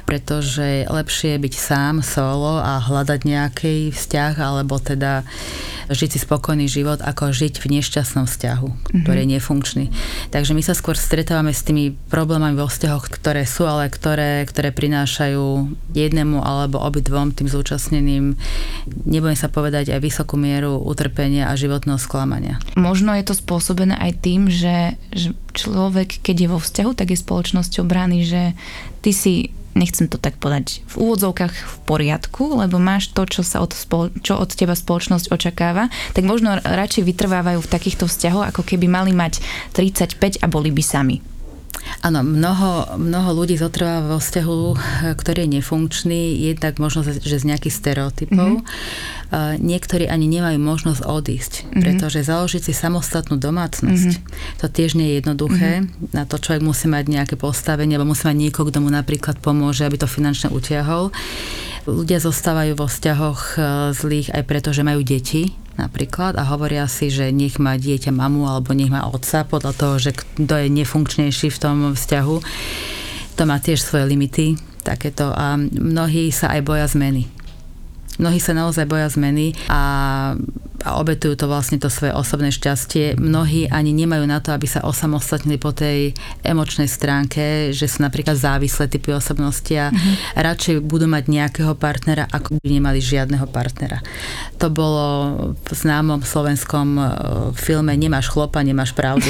pretože 0.09 0.89
lepšie 0.89 1.37
je 1.37 1.43
byť 1.45 1.53
sám, 1.53 2.01
solo 2.01 2.57
a 2.57 2.81
hľadať 2.81 3.19
nejaký 3.29 3.75
vzťah 3.93 4.33
alebo 4.41 4.81
teda 4.81 5.21
žiť 5.89 6.09
si 6.17 6.19
spokojný 6.21 6.65
život, 6.65 7.01
ako 7.01 7.29
žiť 7.29 7.61
v 7.61 7.77
nešťastnom 7.77 8.25
vzťahu, 8.25 8.69
mm-hmm. 8.69 9.01
ktorý 9.05 9.19
je 9.21 9.29
nefunkčný. 9.37 9.85
Takže 10.33 10.57
my 10.57 10.65
sa 10.65 10.73
skôr 10.73 10.97
stretávame 10.97 11.53
s 11.53 11.61
tými 11.61 11.93
problémami 12.09 12.57
vo 12.57 12.65
vzťahoch, 12.65 13.09
ktoré 13.09 13.45
sú, 13.45 13.69
ale 13.69 13.89
ktoré, 13.89 14.45
ktoré 14.49 14.73
prinášajú 14.73 15.77
jednému 15.93 16.41
alebo 16.41 16.81
obidvom 16.81 17.33
tým 17.33 17.49
zúčastneným, 17.49 18.37
nebudem 19.05 19.37
sa 19.37 19.49
povedať, 19.49 19.58
aj 19.67 19.99
vysokú 19.99 20.39
mieru 20.39 20.79
utrpenia 20.79 21.51
a 21.51 21.59
životného 21.59 21.99
sklamania. 21.99 22.57
Možno 22.79 23.11
je 23.15 23.27
to 23.27 23.35
spôsobené 23.35 23.99
aj 23.99 24.11
tým, 24.23 24.47
že, 24.47 24.95
že 25.11 25.35
človek, 25.51 26.23
keď 26.23 26.35
je 26.39 26.47
vo 26.47 26.59
vzťahu, 26.59 26.91
tak 26.95 27.11
je 27.11 27.19
spoločnosťou 27.19 27.83
brány, 27.83 28.23
že 28.23 28.55
ty 29.03 29.11
si 29.11 29.51
nechcem 29.77 30.09
to 30.09 30.17
tak 30.17 30.35
povedať, 30.41 30.81
v 30.89 30.95
úvodzovkách 31.07 31.53
v 31.53 31.75
poriadku, 31.85 32.57
lebo 32.57 32.81
máš 32.81 33.13
to, 33.13 33.23
čo, 33.29 33.45
sa 33.45 33.61
od, 33.63 33.71
spolo- 33.71 34.11
čo 34.19 34.35
od 34.35 34.49
teba 34.51 34.73
spoločnosť 34.73 35.31
očakáva, 35.31 35.87
tak 36.11 36.25
možno 36.25 36.57
radšej 36.59 37.05
vytrvávajú 37.05 37.63
v 37.63 37.71
takýchto 37.71 38.09
vzťahoch, 38.09 38.49
ako 38.51 38.61
keby 38.65 38.89
mali 38.89 39.15
mať 39.15 39.39
35 39.77 40.43
a 40.43 40.45
boli 40.51 40.73
by 40.73 40.83
sami. 40.83 41.23
Áno, 41.99 42.23
mnoho, 42.23 42.95
mnoho 42.95 43.35
ľudí 43.35 43.59
zotrvá 43.59 43.99
vo 43.99 44.23
vzťahu, 44.23 44.57
ktorý 45.19 45.43
je 45.43 45.53
nefunkčný, 45.59 46.21
jednak 46.47 46.79
možno, 46.79 47.03
že 47.03 47.35
z 47.39 47.43
nejakých 47.43 47.75
stereotypov. 47.75 48.63
Mm-hmm. 48.63 49.59
Niektorí 49.59 50.07
ani 50.07 50.31
nemajú 50.31 50.63
možnosť 50.63 51.03
odísť, 51.03 51.53
mm-hmm. 51.59 51.81
pretože 51.83 52.23
založiť 52.23 52.71
si 52.71 52.73
samostatnú 52.73 53.35
domácnosť, 53.35 54.11
mm-hmm. 54.15 54.59
to 54.63 54.65
tiež 54.71 54.95
nie 54.95 55.11
je 55.11 55.15
jednoduché. 55.19 55.71
Mm-hmm. 55.83 56.15
Na 56.15 56.23
to 56.23 56.39
človek 56.39 56.63
musí 56.63 56.87
mať 56.87 57.05
nejaké 57.11 57.35
postavenie, 57.35 57.99
alebo 57.99 58.15
musí 58.15 58.25
mať 58.25 58.37
niekoho, 58.47 58.71
kto 58.71 58.79
mu 58.79 58.89
napríklad 58.89 59.35
pomôže, 59.43 59.83
aby 59.83 59.99
to 59.99 60.07
finančne 60.07 60.55
utiahol. 60.55 61.11
Ľudia 61.87 62.19
zostávajú 62.19 62.75
vo 62.75 62.87
vzťahoch 62.91 63.41
e, 63.55 63.59
zlých 63.95 64.35
aj 64.35 64.43
preto, 64.43 64.69
že 64.75 64.83
majú 64.83 64.99
deti 65.05 65.55
napríklad 65.79 66.35
a 66.35 66.43
hovoria 66.51 66.83
si, 66.91 67.07
že 67.07 67.31
nech 67.31 67.55
má 67.55 67.79
dieťa 67.79 68.11
mamu 68.11 68.43
alebo 68.43 68.75
nech 68.75 68.91
má 68.91 69.07
otca 69.07 69.47
podľa 69.47 69.73
toho, 69.79 69.95
že 69.95 70.11
kto 70.11 70.53
je 70.59 70.67
nefunkčnejší 70.67 71.47
v 71.47 71.61
tom 71.61 71.77
vzťahu. 71.95 72.35
To 73.39 73.41
má 73.47 73.63
tiež 73.63 73.79
svoje 73.79 74.11
limity 74.11 74.59
takéto 74.83 75.31
a 75.31 75.55
mnohí 75.55 76.35
sa 76.35 76.51
aj 76.55 76.61
boja 76.67 76.87
zmeny. 76.91 77.31
Mnohí 78.19 78.43
sa 78.43 78.51
naozaj 78.51 78.83
boja 78.83 79.07
zmeny 79.07 79.55
a 79.71 79.79
a 80.83 80.99
obetujú 80.99 81.35
to 81.39 81.45
vlastne 81.47 81.79
to 81.79 81.87
svoje 81.87 82.15
osobné 82.15 82.51
šťastie. 82.51 83.19
Mnohí 83.19 83.67
ani 83.69 83.91
nemajú 83.95 84.25
na 84.27 84.39
to, 84.39 84.55
aby 84.55 84.67
sa 84.67 84.83
osamostatnili 84.83 85.59
po 85.59 85.75
tej 85.75 86.15
emočnej 86.43 86.87
stránke, 86.87 87.71
že 87.75 87.87
sú 87.87 88.03
napríklad 88.03 88.35
závislé 88.35 88.87
typy 88.87 89.15
osobnosti 89.15 89.71
a 89.75 89.91
mm-hmm. 89.91 90.15
radšej 90.39 90.75
budú 90.83 91.05
mať 91.09 91.23
nejakého 91.29 91.73
partnera, 91.75 92.27
ako 92.29 92.59
by 92.59 92.67
nemali 92.67 92.99
žiadneho 93.03 93.45
partnera. 93.49 93.99
To 94.59 94.67
bolo 94.67 95.05
v 95.55 95.71
známom 95.71 96.23
slovenskom 96.23 96.87
e, 96.95 97.03
filme 97.55 97.95
Nemáš 97.95 98.31
chlopa, 98.31 98.63
nemáš 98.63 98.91
pravdu. 98.95 99.27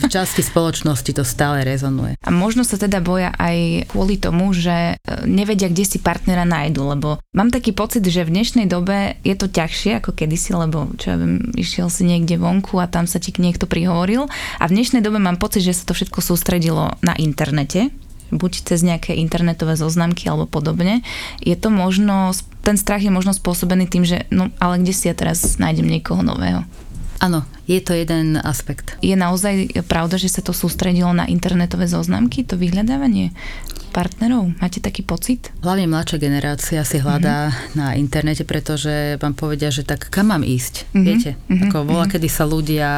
v 0.00 0.08
časti 0.08 0.40
spoločnosti 0.40 1.12
to 1.12 1.22
stále 1.22 1.62
rezonuje. 1.62 2.16
A 2.24 2.30
možno 2.32 2.64
sa 2.66 2.80
teda 2.80 2.98
boja 3.04 3.30
aj 3.36 3.88
kvôli 3.92 4.16
tomu, 4.16 4.50
že 4.56 4.96
e, 4.96 5.24
nevedia, 5.28 5.70
kde 5.70 5.84
si 5.86 5.98
partnera 6.02 6.42
nájdu, 6.48 6.82
lebo 6.82 7.08
mám 7.36 7.52
taký 7.52 7.70
pocit, 7.76 8.02
že 8.02 8.26
v 8.26 8.34
dnešnej 8.34 8.66
dobe 8.66 9.20
je 9.22 9.34
to 9.36 9.46
ťažšie 9.46 10.00
ako 10.02 10.16
kedysi, 10.16 10.56
lebo 10.56 10.89
čo 10.96 11.14
ja 11.14 11.16
viem, 11.18 11.52
išiel 11.54 11.92
si 11.92 12.02
niekde 12.06 12.40
vonku 12.40 12.80
a 12.80 12.90
tam 12.90 13.06
sa 13.06 13.22
ti 13.22 13.34
niekto 13.36 13.68
prihovoril. 13.68 14.26
A 14.58 14.64
v 14.66 14.74
dnešnej 14.74 15.04
dobe 15.04 15.20
mám 15.20 15.38
pocit, 15.38 15.62
že 15.62 15.76
sa 15.76 15.84
to 15.86 15.94
všetko 15.94 16.22
sústredilo 16.24 16.96
na 17.04 17.14
internete, 17.18 17.92
buď 18.30 18.52
cez 18.66 18.80
nejaké 18.86 19.18
internetové 19.18 19.74
zoznamky 19.74 20.30
alebo 20.30 20.46
podobne. 20.46 21.02
Je 21.42 21.54
to 21.58 21.68
možno, 21.68 22.30
ten 22.62 22.78
strach 22.78 23.02
je 23.02 23.10
možno 23.10 23.34
spôsobený 23.34 23.90
tým, 23.90 24.06
že 24.06 24.26
no 24.30 24.54
ale 24.62 24.80
kde 24.80 24.94
si 24.94 25.10
ja 25.10 25.14
teraz 25.14 25.58
nájdem 25.58 25.86
niekoho 25.86 26.22
nového? 26.22 26.62
Áno, 27.20 27.44
je 27.70 27.78
to 27.78 27.94
jeden 27.94 28.34
aspekt. 28.42 28.98
Je 28.98 29.14
naozaj 29.14 29.86
pravda, 29.86 30.18
že 30.18 30.26
sa 30.26 30.42
to 30.42 30.50
sústredilo 30.50 31.14
na 31.14 31.30
internetové 31.30 31.86
zoznamky, 31.86 32.42
to 32.42 32.58
vyhľadávanie? 32.58 33.30
partnerov? 33.90 34.54
Máte 34.62 34.78
taký 34.78 35.02
pocit? 35.02 35.50
Hlavne 35.60 35.90
mladšia 35.90 36.22
generácia 36.22 36.80
si 36.86 37.02
hľadá 37.02 37.50
mm-hmm. 37.50 37.76
na 37.76 37.86
internete, 37.98 38.46
pretože 38.46 39.18
vám 39.18 39.34
povedia, 39.34 39.68
že 39.74 39.82
tak 39.82 40.08
kam 40.08 40.30
mám 40.30 40.46
ísť? 40.46 40.86
Mm-hmm. 40.86 41.04
Viete? 41.04 41.30
Mm-hmm. 41.34 41.62
Ako 41.68 41.76
bola, 41.84 42.06
mm-hmm. 42.06 42.12
kedy 42.14 42.28
sa 42.30 42.44
ľudia 42.46 42.90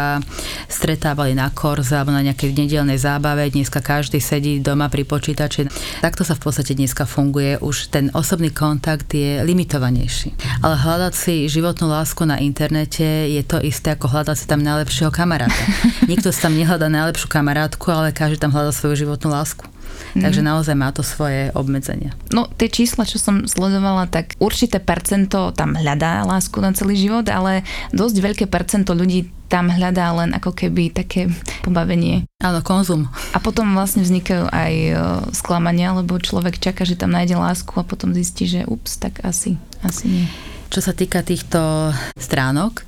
stretávali 0.69 1.33
na 1.33 1.49
korze 1.51 1.97
alebo 1.97 2.13
na 2.13 2.21
nejakej 2.23 2.53
nedelnej 2.53 3.01
zábave, 3.01 3.49
dneska 3.49 3.81
každý 3.81 4.21
sedí 4.21 4.61
doma 4.61 4.93
pri 4.93 5.09
počítači. 5.09 5.67
Takto 6.05 6.23
sa 6.23 6.37
v 6.37 6.45
podstate 6.45 6.77
dneska 6.77 7.09
funguje. 7.09 7.59
Už 7.59 7.89
ten 7.89 8.13
osobný 8.13 8.53
kontakt 8.53 9.11
je 9.17 9.41
limitovanejší. 9.43 10.61
Ale 10.61 10.77
hľadať 10.77 11.13
si 11.17 11.35
životnú 11.49 11.89
lásku 11.89 12.23
na 12.29 12.39
internete 12.39 13.33
je 13.33 13.43
to 13.43 13.59
isté, 13.65 13.97
ako 13.97 14.13
hľadať 14.13 14.37
si 14.37 14.47
tam 14.47 14.61
najlepšieho 14.63 15.11
kamaráta. 15.11 15.63
Nikto 16.11 16.31
tam 16.33 16.55
nehľadá 16.55 16.87
najlepšiu 16.89 17.29
kamarátku, 17.29 17.87
ale 17.91 18.15
každý 18.15 18.39
tam 18.39 18.55
hľadá 18.55 18.71
svoju 18.71 19.07
životnú 19.07 19.35
lásku. 19.35 19.67
Mm-hmm. 19.67 20.23
Takže 20.25 20.41
naozaj 20.45 20.75
má 20.77 20.89
to 20.93 21.01
svoje 21.05 21.53
obmedzenia. 21.57 22.13
No 22.33 22.49
tie 22.49 22.69
čísla, 22.69 23.09
čo 23.09 23.17
som 23.17 23.45
sledovala, 23.49 24.09
tak 24.09 24.37
určité 24.41 24.81
percento 24.81 25.53
tam 25.57 25.77
hľadá 25.77 26.25
lásku 26.25 26.57
na 26.61 26.73
celý 26.77 26.97
život, 26.97 27.25
ale 27.29 27.65
dosť 27.93 28.17
veľké 28.21 28.45
percento 28.49 28.93
ľudí 28.93 29.29
tam 29.53 29.69
hľadá 29.69 30.17
len 30.17 30.33
ako 30.33 30.57
keby 30.57 30.97
také 30.97 31.29
pobavenie. 31.61 32.25
Áno, 32.41 32.65
konzum. 32.65 33.13
A 33.37 33.39
potom 33.41 33.77
vlastne 33.77 34.01
vznikajú 34.01 34.49
aj 34.49 34.73
e, 34.73 34.93
sklamania, 35.37 35.93
lebo 35.93 36.17
človek 36.17 36.57
čaká, 36.57 36.89
že 36.89 36.97
tam 36.97 37.13
nájde 37.13 37.37
lásku 37.37 37.69
a 37.77 37.85
potom 37.85 38.17
zistí, 38.17 38.49
že 38.49 38.65
ups, 38.65 38.97
tak 38.97 39.21
asi, 39.21 39.61
asi 39.85 40.09
nie. 40.09 40.27
Čo 40.73 40.81
sa 40.81 40.97
týka 40.97 41.21
týchto 41.21 41.93
stránok, 42.17 42.81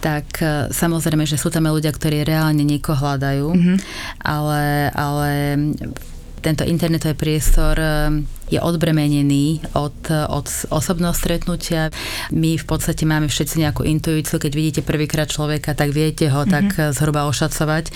tak 0.00 0.40
e, 0.40 0.72
samozrejme, 0.72 1.28
že 1.28 1.36
sú 1.36 1.52
tam 1.52 1.68
ľudia, 1.68 1.92
ktorí 1.92 2.24
reálne 2.24 2.64
niekoho 2.64 2.96
hľadajú, 2.96 3.48
mm-hmm. 3.52 3.76
ale, 4.24 4.88
ale 4.96 5.30
tento 6.40 6.64
internetový 6.64 7.14
priestor 7.14 7.76
je 8.50 8.58
odbremenený 8.58 9.62
od, 9.78 9.94
od 10.10 10.46
osobného 10.74 11.14
stretnutia. 11.14 11.94
My 12.34 12.58
v 12.58 12.66
podstate 12.66 13.06
máme 13.06 13.30
všetci 13.30 13.62
nejakú 13.62 13.86
intuíciu, 13.86 14.42
keď 14.42 14.52
vidíte 14.52 14.80
prvýkrát 14.82 15.30
človeka, 15.30 15.78
tak 15.78 15.94
viete 15.94 16.26
ho 16.26 16.42
mm-hmm. 16.42 16.50
tak 16.50 16.66
zhruba 16.90 17.30
ošacovať. 17.30 17.94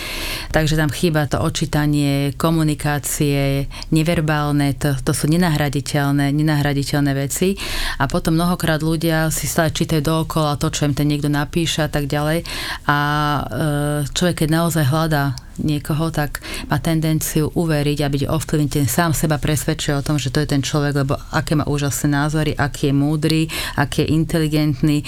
Takže 0.55 0.79
tam 0.79 0.95
chýba 0.95 1.27
to 1.27 1.43
očítanie, 1.43 2.39
komunikácie, 2.39 3.67
neverbálne, 3.91 4.79
to, 4.79 4.95
to 5.03 5.11
sú 5.11 5.27
nenahraditeľné, 5.27 6.31
nenahraditeľné 6.31 7.13
veci. 7.19 7.59
A 7.99 8.07
potom 8.07 8.39
mnohokrát 8.39 8.79
ľudia 8.79 9.35
si 9.35 9.51
stále 9.51 9.75
čítajú 9.75 10.07
dookola 10.07 10.55
to, 10.55 10.71
čo 10.71 10.87
im 10.87 10.95
ten 10.95 11.11
niekto 11.11 11.27
napíše 11.27 11.83
a 11.83 11.91
tak 11.91 12.07
ďalej. 12.07 12.47
A 12.87 12.99
človek, 14.15 14.47
keď 14.47 14.49
naozaj 14.55 14.87
hľadá 14.87 15.35
niekoho, 15.61 16.11
tak 16.11 16.43
má 16.71 16.79
tendenciu 16.83 17.51
uveriť 17.55 17.99
a 18.03 18.09
byť 18.09 18.23
ovplyvnený, 18.27 18.87
sám 18.91 19.15
seba 19.15 19.39
presvedčuje 19.39 19.95
o 19.95 20.05
tom, 20.05 20.19
že 20.19 20.31
to 20.35 20.43
je 20.43 20.49
ten 20.51 20.63
človek, 20.63 21.05
lebo 21.05 21.15
aké 21.31 21.55
má 21.55 21.67
úžasné 21.69 22.11
názory, 22.11 22.51
aký 22.57 22.91
je 22.91 22.95
múdry, 22.95 23.43
aký 23.79 24.07
je 24.07 24.13
inteligentný. 24.15 24.99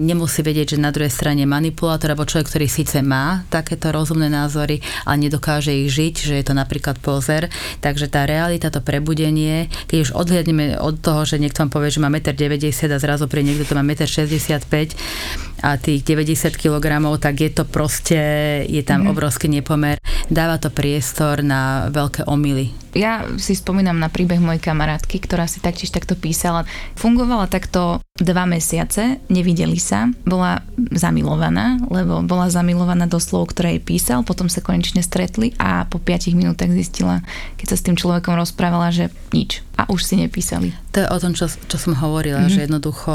Nemusí 0.00 0.42
vedieť, 0.42 0.76
že 0.76 0.82
na 0.82 0.90
druhej 0.90 1.12
strane 1.12 1.46
manipulátor, 1.46 2.12
alebo 2.12 2.26
človek, 2.26 2.48
ktorý 2.48 2.66
síce 2.66 2.98
má 3.04 3.44
takéto 3.52 3.92
rozumné 3.92 4.32
názory, 4.32 4.80
ale 5.06 5.28
nedokáže 5.28 5.70
ich 5.70 5.92
žiť, 5.92 6.14
že 6.32 6.34
je 6.40 6.44
to 6.46 6.54
napríklad 6.56 6.98
pozer. 6.98 7.52
Takže 7.84 8.08
tá 8.08 8.26
realita, 8.26 8.72
to 8.72 8.80
prebudenie, 8.80 9.68
keď 9.86 9.98
už 10.08 10.10
odhľadneme 10.16 10.80
od 10.80 10.98
toho, 10.98 11.28
že 11.28 11.38
niekto 11.38 11.62
vám 11.62 11.70
povie, 11.70 11.92
že 11.92 12.02
má 12.02 12.08
1,90 12.08 12.88
m 12.88 12.92
a 12.94 12.98
zrazu 12.98 13.24
pri 13.28 13.44
niekto 13.44 13.68
to 13.68 13.76
má 13.76 13.84
1,65 13.84 14.64
m 14.72 15.51
a 15.62 15.78
tých 15.78 16.02
90 16.02 16.58
kg, 16.58 17.00
tak 17.22 17.34
je 17.38 17.50
to 17.54 17.64
proste, 17.64 18.20
je 18.66 18.82
tam 18.82 19.06
mm-hmm. 19.06 19.12
obrovský 19.14 19.46
nepomer 19.46 20.02
dáva 20.32 20.56
to 20.56 20.72
priestor 20.72 21.44
na 21.44 21.92
veľké 21.92 22.24
omily. 22.24 22.72
Ja 22.92 23.24
si 23.40 23.56
spomínam 23.56 23.96
na 23.96 24.12
príbeh 24.12 24.36
mojej 24.36 24.60
kamarátky, 24.60 25.24
ktorá 25.24 25.48
si 25.48 25.64
taktiež 25.64 25.88
takto 25.92 26.12
písala. 26.12 26.68
Fungovala 26.92 27.48
takto 27.48 28.04
dva 28.20 28.44
mesiace, 28.44 29.24
nevideli 29.32 29.80
sa, 29.80 30.12
bola 30.28 30.60
zamilovaná, 30.92 31.80
lebo 31.88 32.20
bola 32.20 32.52
zamilovaná 32.52 33.08
do 33.08 33.16
slov, 33.16 33.56
ktoré 33.56 33.80
jej 33.80 33.82
písal, 33.88 34.20
potom 34.20 34.52
sa 34.52 34.60
konečne 34.60 35.00
stretli 35.00 35.56
a 35.56 35.88
po 35.88 35.96
5 35.96 36.36
minútach 36.36 36.68
zistila, 36.68 37.24
keď 37.56 37.66
sa 37.72 37.76
s 37.80 37.86
tým 37.88 37.96
človekom 37.96 38.36
rozprávala, 38.36 38.92
že 38.92 39.08
nič. 39.32 39.64
A 39.80 39.88
už 39.88 40.04
si 40.04 40.20
nepísali. 40.20 40.76
To 40.92 41.00
je 41.00 41.08
o 41.08 41.16
tom, 41.16 41.32
čo, 41.32 41.48
čo 41.48 41.80
som 41.80 41.96
hovorila, 41.96 42.44
mm-hmm. 42.44 42.52
že 42.52 42.64
jednoducho 42.68 43.12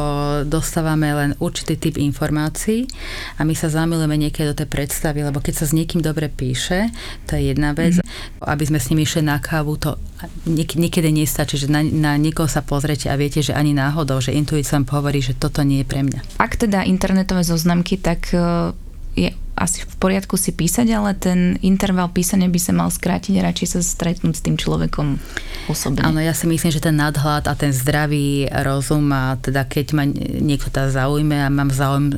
dostávame 0.50 1.14
len 1.14 1.38
určitý 1.38 1.78
typ 1.78 2.02
informácií 2.02 2.90
a 3.38 3.46
my 3.46 3.54
sa 3.54 3.70
zamilujeme 3.70 4.18
niekedy 4.18 4.50
do 4.50 4.58
tej 4.58 4.66
predstavy, 4.66 5.22
lebo 5.22 5.38
keď 5.38 5.62
sa 5.62 5.70
s 5.70 5.78
niekým 5.78 6.02
dobre 6.02 6.26
píše, 6.34 6.90
to 7.30 7.38
je 7.38 7.54
jedna 7.54 7.78
vec, 7.78 8.02
mm-hmm. 8.02 8.50
aby 8.50 8.64
sme 8.66 8.82
s 8.82 8.90
nimi 8.90 9.06
išli 9.06 9.22
na 9.22 9.38
kávu, 9.38 9.78
to 9.78 10.02
niekedy 10.50 11.14
nestačí, 11.14 11.62
že 11.62 11.70
na, 11.70 11.86
na 11.86 12.18
niekoho 12.18 12.50
sa 12.50 12.66
pozrete 12.66 13.06
a 13.14 13.20
viete, 13.20 13.46
že 13.46 13.54
ani 13.54 13.78
náhodou, 13.78 14.18
že 14.18 14.34
intuícia 14.34 14.74
hovorí, 14.92 15.20
že 15.20 15.36
toto 15.36 15.64
nie 15.64 15.84
je 15.84 15.88
pre 15.88 16.02
mňa. 16.04 16.40
Ak 16.40 16.56
teda 16.60 16.84
internetové 16.88 17.44
zoznamky, 17.44 18.00
tak 18.00 18.32
e, 18.32 18.72
je 19.18 19.30
asi 19.58 19.82
v 19.82 19.96
poriadku 19.98 20.38
si 20.38 20.54
písať, 20.54 20.88
ale 20.94 21.18
ten 21.18 21.58
interval 21.66 22.14
písania 22.14 22.46
by 22.46 22.60
sa 22.62 22.74
mal 22.78 22.94
skrátiť 22.94 23.34
a 23.42 23.46
radšej 23.50 23.68
sa 23.74 23.80
stretnúť 23.82 24.34
s 24.38 24.46
tým 24.46 24.56
človekom 24.56 25.18
osobne. 25.66 26.06
Áno, 26.06 26.22
ja 26.22 26.38
si 26.38 26.46
myslím, 26.46 26.70
že 26.70 26.84
ten 26.84 26.94
nadhľad 26.94 27.50
a 27.50 27.54
ten 27.58 27.74
zdravý 27.74 28.46
rozum 28.64 29.10
a 29.10 29.36
teda 29.42 29.66
keď 29.66 29.86
ma 29.98 30.06
niekto 30.06 30.70
tá 30.70 30.88
zaujme 30.88 31.34
a 31.42 31.50
mám 31.50 31.74
záujem 31.74 32.14
e, 32.14 32.16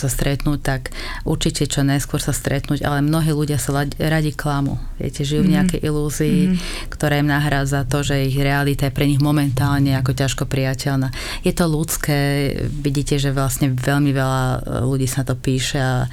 sa 0.00 0.08
stretnúť, 0.08 0.58
tak 0.64 0.96
určite 1.28 1.68
čo 1.68 1.84
najskôr 1.84 2.18
sa 2.18 2.32
stretnúť, 2.32 2.82
ale 2.82 3.04
mnohí 3.04 3.36
ľudia 3.36 3.60
sa 3.60 3.84
radi 3.84 4.32
klamu. 4.32 4.80
Viete, 4.96 5.28
žijú 5.28 5.44
v 5.44 5.52
mhm. 5.52 5.54
nejakej 5.60 5.80
ilúzii, 5.84 6.40
mm-hmm. 6.48 6.88
ktorá 6.88 7.20
im 7.20 7.28
nahrádza 7.28 7.84
to, 7.84 8.00
že 8.00 8.32
ich 8.32 8.38
realita 8.40 8.88
je 8.88 8.96
pre 8.96 9.04
nich 9.04 9.20
momentálne 9.20 9.92
ako 9.98 10.16
ťažko 10.16 10.48
priateľná. 10.48 11.12
Je 11.44 11.52
to 11.52 11.68
ľudské, 11.68 12.50
vidíte, 12.70 13.20
že 13.20 13.34
vlastne 13.34 13.74
veľmi 13.74 14.10
veľa 14.14 14.42
ľudí 14.86 15.04
sa 15.04 15.26
to 15.26 15.36
píše 15.36 15.76
a, 15.76 16.06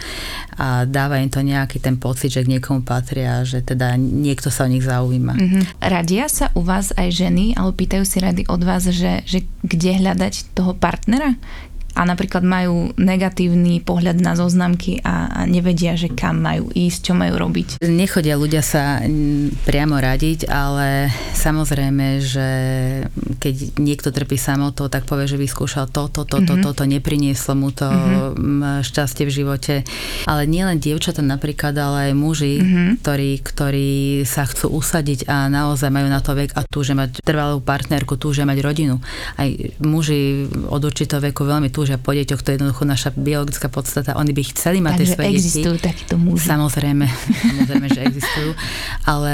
a 0.56 0.88
dáva 0.90 1.22
im 1.22 1.30
to 1.30 1.44
nejaký 1.44 1.78
ten 1.84 2.00
pocit, 2.00 2.34
že 2.34 2.46
k 2.46 2.58
niekomu 2.58 2.82
patria, 2.82 3.46
že 3.46 3.62
teda 3.62 4.00
niekto 4.00 4.50
sa 4.50 4.66
o 4.66 4.72
nich 4.72 4.86
zaujíma. 4.86 5.34
Mm-hmm. 5.36 5.64
Radia 5.84 6.26
sa 6.32 6.50
u 6.58 6.66
vás 6.66 6.96
aj 6.96 7.10
ženy, 7.12 7.54
alebo 7.54 7.78
pýtajú 7.78 8.04
si 8.08 8.18
rady 8.24 8.44
od 8.50 8.62
vás, 8.66 8.88
že, 8.90 9.22
že 9.28 9.46
kde 9.62 10.02
hľadať 10.02 10.56
toho 10.58 10.74
partnera? 10.74 11.38
A 12.00 12.08
napríklad 12.08 12.48
majú 12.48 12.96
negatívny 12.96 13.84
pohľad 13.84 14.24
na 14.24 14.40
zoznamky 14.40 15.04
a, 15.04 15.28
a 15.28 15.42
nevedia, 15.44 16.00
že 16.00 16.08
kam 16.08 16.40
majú 16.40 16.72
ísť, 16.72 17.12
čo 17.12 17.14
majú 17.14 17.36
robiť. 17.36 17.84
Nechodia 17.84 18.40
ľudia 18.40 18.64
sa 18.64 19.04
priamo 19.68 20.00
radiť, 20.00 20.48
ale 20.48 21.12
samozrejme, 21.36 22.24
že 22.24 22.48
keď 23.44 23.76
niekto 23.76 24.16
trpí 24.16 24.40
samotou, 24.40 24.88
tak 24.88 25.04
povie, 25.04 25.28
že 25.28 25.36
vyskúšal 25.36 25.92
toto, 25.92 26.24
toto, 26.24 26.56
mm-hmm. 26.56 26.64
toto, 26.64 26.84
neprinieslo 26.88 27.54
mu 27.60 27.76
to 27.76 27.88
mm-hmm. 27.88 28.80
šťastie 28.80 29.28
v 29.28 29.36
živote. 29.36 29.76
Ale 30.24 30.48
nielen 30.48 30.80
dievčata 30.80 31.20
napríklad, 31.20 31.76
ale 31.76 32.12
aj 32.12 32.14
muži, 32.16 32.64
mm-hmm. 32.64 32.88
ktorí, 33.04 33.32
ktorí 33.44 33.92
sa 34.24 34.48
chcú 34.48 34.72
usadiť 34.72 35.28
a 35.28 35.52
naozaj 35.52 35.92
majú 35.92 36.08
na 36.08 36.24
to 36.24 36.32
vek 36.32 36.56
a 36.56 36.64
túžia 36.64 36.96
mať 36.96 37.20
trvalú 37.26 37.60
partnerku, 37.60 38.16
túžia 38.16 38.48
mať 38.48 38.64
rodinu. 38.64 39.04
Aj 39.36 39.50
muži 39.84 40.48
od 40.70 40.80
určitého 40.80 41.20
veku 41.20 41.44
veľmi 41.44 41.68
túžia 41.72 41.89
túžia 41.90 42.06
po 42.06 42.14
deťoch, 42.14 42.46
to 42.46 42.54
je 42.54 42.56
jednoducho 42.62 42.86
naša 42.86 43.10
biologická 43.18 43.66
podstata. 43.66 44.14
Oni 44.14 44.30
by 44.30 44.46
chceli 44.54 44.78
mať 44.78 44.94
Takže 44.94 45.02
tie 45.02 45.16
svoje 45.18 45.30
existujú 45.34 45.76
deti. 45.82 45.88
takíto 45.90 46.16
muži. 46.22 46.46
Samozrejme, 46.46 47.06
samozrejme, 47.50 47.88
že 47.90 48.02
existujú. 48.06 48.52
Ale 49.10 49.34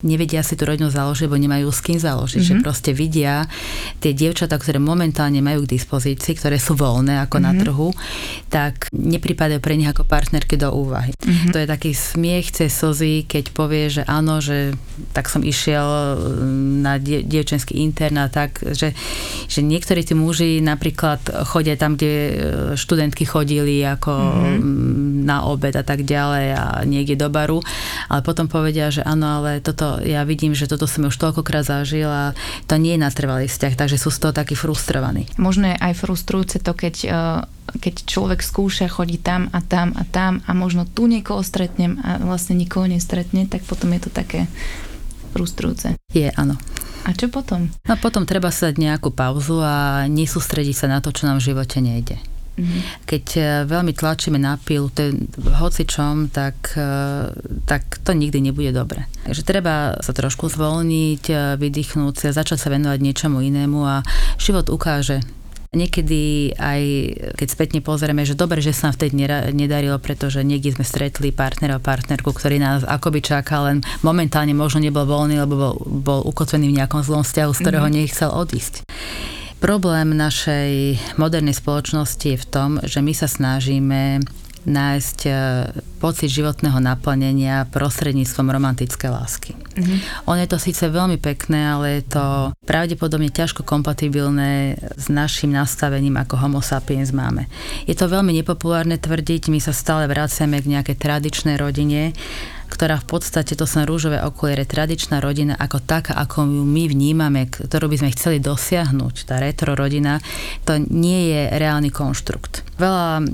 nevedia 0.00 0.40
si 0.40 0.56
tú 0.56 0.64
rodinu 0.64 0.88
založiť, 0.88 1.28
lebo 1.28 1.36
nemajú 1.36 1.68
s 1.68 1.84
kým 1.84 2.00
založiť. 2.00 2.40
Mm-hmm. 2.40 2.56
Že 2.56 2.64
proste 2.64 2.90
vidia 2.96 3.44
tie 4.00 4.16
dievčatá, 4.16 4.56
ktoré 4.56 4.80
momentálne 4.80 5.44
majú 5.44 5.68
k 5.68 5.76
dispozícii, 5.76 6.40
ktoré 6.40 6.56
sú 6.56 6.72
voľné 6.72 7.20
ako 7.28 7.36
mm-hmm. 7.36 7.52
na 7.52 7.60
trhu, 7.60 7.88
tak 8.48 8.88
nepripadajú 8.96 9.60
pre 9.60 9.76
nich 9.76 9.92
ako 9.92 10.08
partnerky 10.08 10.56
do 10.56 10.72
úvahy. 10.72 11.12
Mm-hmm. 11.12 11.52
To 11.52 11.60
je 11.60 11.66
taký 11.68 11.92
smiech 11.92 12.48
cez 12.48 12.72
slzy, 12.72 13.28
keď 13.28 13.52
povie, 13.52 13.92
že 13.92 14.08
áno, 14.08 14.40
že 14.40 14.72
tak 15.12 15.28
som 15.28 15.44
išiel 15.44 15.84
mm, 16.16 16.80
na 16.80 16.96
die, 16.96 17.20
dievčenský 17.20 17.76
internát, 17.76 18.32
tak, 18.32 18.64
že, 18.72 18.96
že 19.52 19.60
niektorí 19.60 20.00
tí 20.00 20.16
muži 20.16 20.64
napríklad 20.64 21.20
chodia 21.50 21.74
tam 21.74 21.89
tam, 21.90 21.98
kde 21.98 22.14
e, 22.14 22.32
študentky 22.78 23.26
chodili 23.26 23.82
ako 23.82 24.14
mm-hmm. 24.14 25.26
na 25.26 25.42
obed 25.42 25.74
a 25.74 25.82
tak 25.82 26.06
ďalej 26.06 26.46
a 26.54 26.64
niekde 26.86 27.18
do 27.18 27.26
baru, 27.26 27.58
ale 28.06 28.22
potom 28.22 28.46
povedia, 28.46 28.94
že 28.94 29.02
áno, 29.02 29.42
ale 29.42 29.58
toto, 29.58 29.98
ja 29.98 30.22
vidím, 30.22 30.54
že 30.54 30.70
toto 30.70 30.86
som 30.86 31.10
už 31.10 31.18
toľkokrát 31.18 31.66
zažil 31.66 32.06
a 32.06 32.30
to 32.70 32.78
nie 32.78 32.94
je 32.94 33.02
natrvalý 33.02 33.50
vzťah, 33.50 33.74
takže 33.74 33.98
sú 33.98 34.14
z 34.14 34.22
toho 34.22 34.32
takí 34.36 34.54
frustrovaní. 34.54 35.26
Možno 35.34 35.74
je 35.74 35.76
aj 35.82 35.98
frustrujúce 35.98 36.62
to, 36.62 36.72
keď 36.78 36.94
e, 37.02 37.08
keď 37.70 37.94
človek 38.02 38.42
skúša, 38.42 38.90
chodí 38.90 39.14
tam 39.18 39.46
a 39.54 39.62
tam 39.62 39.94
a 39.94 40.02
tam 40.02 40.42
a 40.46 40.50
možno 40.54 40.86
tu 40.90 41.06
niekoho 41.06 41.42
stretnem 41.42 42.02
a 42.02 42.18
vlastne 42.18 42.58
nikoho 42.58 42.86
nestretne, 42.90 43.46
tak 43.46 43.62
potom 43.62 43.94
je 43.94 44.06
to 44.06 44.10
také 44.10 44.50
frustrujúce. 45.30 45.94
Je, 46.10 46.26
áno. 46.34 46.58
A 47.04 47.16
čo 47.16 47.32
potom? 47.32 47.72
No 47.88 47.94
potom 47.96 48.28
treba 48.28 48.52
sa 48.52 48.72
nejakú 48.74 49.08
pauzu 49.14 49.60
a 49.64 50.04
nesústrediť 50.06 50.76
sa 50.76 50.86
na 50.90 50.98
to, 51.00 51.14
čo 51.14 51.24
nám 51.24 51.40
v 51.40 51.52
živote 51.52 51.80
nejde. 51.80 52.20
Mm-hmm. 52.60 52.80
Keď 53.08 53.24
e, 53.40 53.42
veľmi 53.64 53.96
tlačíme 53.96 54.36
na 54.36 54.60
pilu, 54.60 54.92
hocičom, 55.40 56.28
tak, 56.28 56.76
e, 56.76 56.92
tak 57.64 58.04
to 58.04 58.12
nikdy 58.12 58.44
nebude 58.44 58.76
dobre. 58.76 59.08
Takže 59.24 59.42
treba 59.48 59.96
sa 60.04 60.12
trošku 60.12 60.52
zvolniť, 60.52 61.24
e, 61.32 61.34
vydýchnúť 61.56 62.14
sa, 62.20 62.36
začať 62.36 62.58
sa 62.60 62.68
venovať 62.68 63.00
niečomu 63.00 63.40
inému 63.40 63.80
a 63.80 64.04
život 64.36 64.68
ukáže, 64.68 65.24
Niekedy 65.70 66.50
aj 66.58 66.82
keď 67.38 67.46
spätne 67.46 67.78
pozrieme, 67.78 68.26
že 68.26 68.34
dobre, 68.34 68.58
že 68.58 68.74
sa 68.74 68.90
nám 68.90 68.98
vtedy 68.98 69.22
nedarilo, 69.54 70.02
pretože 70.02 70.42
niekde 70.42 70.74
sme 70.74 70.82
stretli 70.82 71.30
partnera 71.30 71.78
a 71.78 71.84
partnerku, 71.84 72.34
ktorý 72.34 72.58
nás 72.58 72.82
akoby 72.82 73.22
čakal, 73.22 73.70
len 73.70 73.78
momentálne 74.02 74.50
možno 74.50 74.82
nebol 74.82 75.06
voľný, 75.06 75.38
lebo 75.38 75.54
bol, 75.54 75.74
bol 76.02 76.20
ukotvený 76.26 76.74
v 76.74 76.78
nejakom 76.82 77.06
zlom 77.06 77.22
vzťahu, 77.22 77.54
z 77.54 77.60
ktorého 77.62 77.86
mm-hmm. 77.86 78.02
nechcel 78.02 78.34
odísť. 78.34 78.82
Problém 79.62 80.10
našej 80.18 80.98
modernej 81.22 81.54
spoločnosti 81.54 82.26
je 82.26 82.42
v 82.42 82.46
tom, 82.50 82.70
že 82.82 82.98
my 82.98 83.14
sa 83.14 83.30
snažíme 83.30 84.26
nájsť 84.68 85.18
e, 85.24 85.32
pocit 86.00 86.28
životného 86.28 86.80
naplnenia 86.80 87.68
prostredníctvom 87.72 88.48
romantické 88.52 89.08
lásky. 89.08 89.56
Mm-hmm. 89.56 90.28
On 90.28 90.36
je 90.36 90.48
to 90.48 90.60
síce 90.60 90.84
veľmi 90.84 91.16
pekné, 91.16 91.72
ale 91.72 91.86
je 92.00 92.04
to 92.12 92.24
pravdepodobne 92.68 93.32
ťažko 93.32 93.64
kompatibilné 93.64 94.76
s 94.96 95.06
našim 95.08 95.52
nastavením, 95.52 96.20
ako 96.20 96.36
homo 96.36 96.60
sapiens 96.60 97.12
máme. 97.12 97.48
Je 97.88 97.96
to 97.96 98.10
veľmi 98.10 98.36
nepopulárne 98.36 99.00
tvrdiť, 99.00 99.48
my 99.48 99.60
sa 99.62 99.72
stále 99.72 100.04
vraciame 100.08 100.60
k 100.60 100.70
nejakej 100.76 100.96
tradičnej 101.00 101.56
rodine, 101.56 102.12
ktorá 102.70 103.02
v 103.02 103.18
podstate, 103.18 103.58
to 103.58 103.66
sú 103.66 103.82
rúžové 103.82 104.22
okuliere, 104.22 104.62
tradičná 104.62 105.18
rodina 105.18 105.58
ako 105.58 105.82
taká, 105.82 106.14
ako 106.14 106.46
ju 106.46 106.62
my 106.62 106.86
vnímame, 106.86 107.50
ktorú 107.50 107.90
by 107.90 107.96
sme 108.00 108.14
chceli 108.14 108.38
dosiahnuť, 108.38 109.26
tá 109.26 109.42
retro 109.42 109.74
rodina, 109.74 110.22
to 110.62 110.78
nie 110.78 111.34
je 111.34 111.40
reálny 111.58 111.90
konštrukt. 111.90 112.62
Veľa 112.80 113.26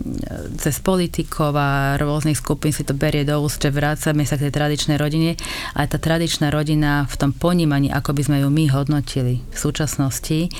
cez 0.59 0.83
politikov 0.83 1.55
a 1.55 1.95
rôznych 2.01 2.35
skupín 2.35 2.75
si 2.75 2.83
to 2.83 2.97
berie 2.97 3.23
do 3.23 3.39
úst, 3.39 3.63
že 3.63 3.71
vrácame 3.71 4.27
sa 4.27 4.35
k 4.35 4.49
tej 4.49 4.57
tradičnej 4.59 4.99
rodine, 4.99 5.39
ale 5.77 5.87
tá 5.87 6.03
tradičná 6.03 6.51
rodina 6.51 7.07
v 7.07 7.15
tom 7.15 7.31
ponímaní, 7.31 7.93
ako 7.93 8.11
by 8.17 8.23
sme 8.27 8.37
ju 8.43 8.49
my 8.51 8.65
hodnotili 8.73 9.45
v 9.47 9.57
súčasnosti, 9.57 10.51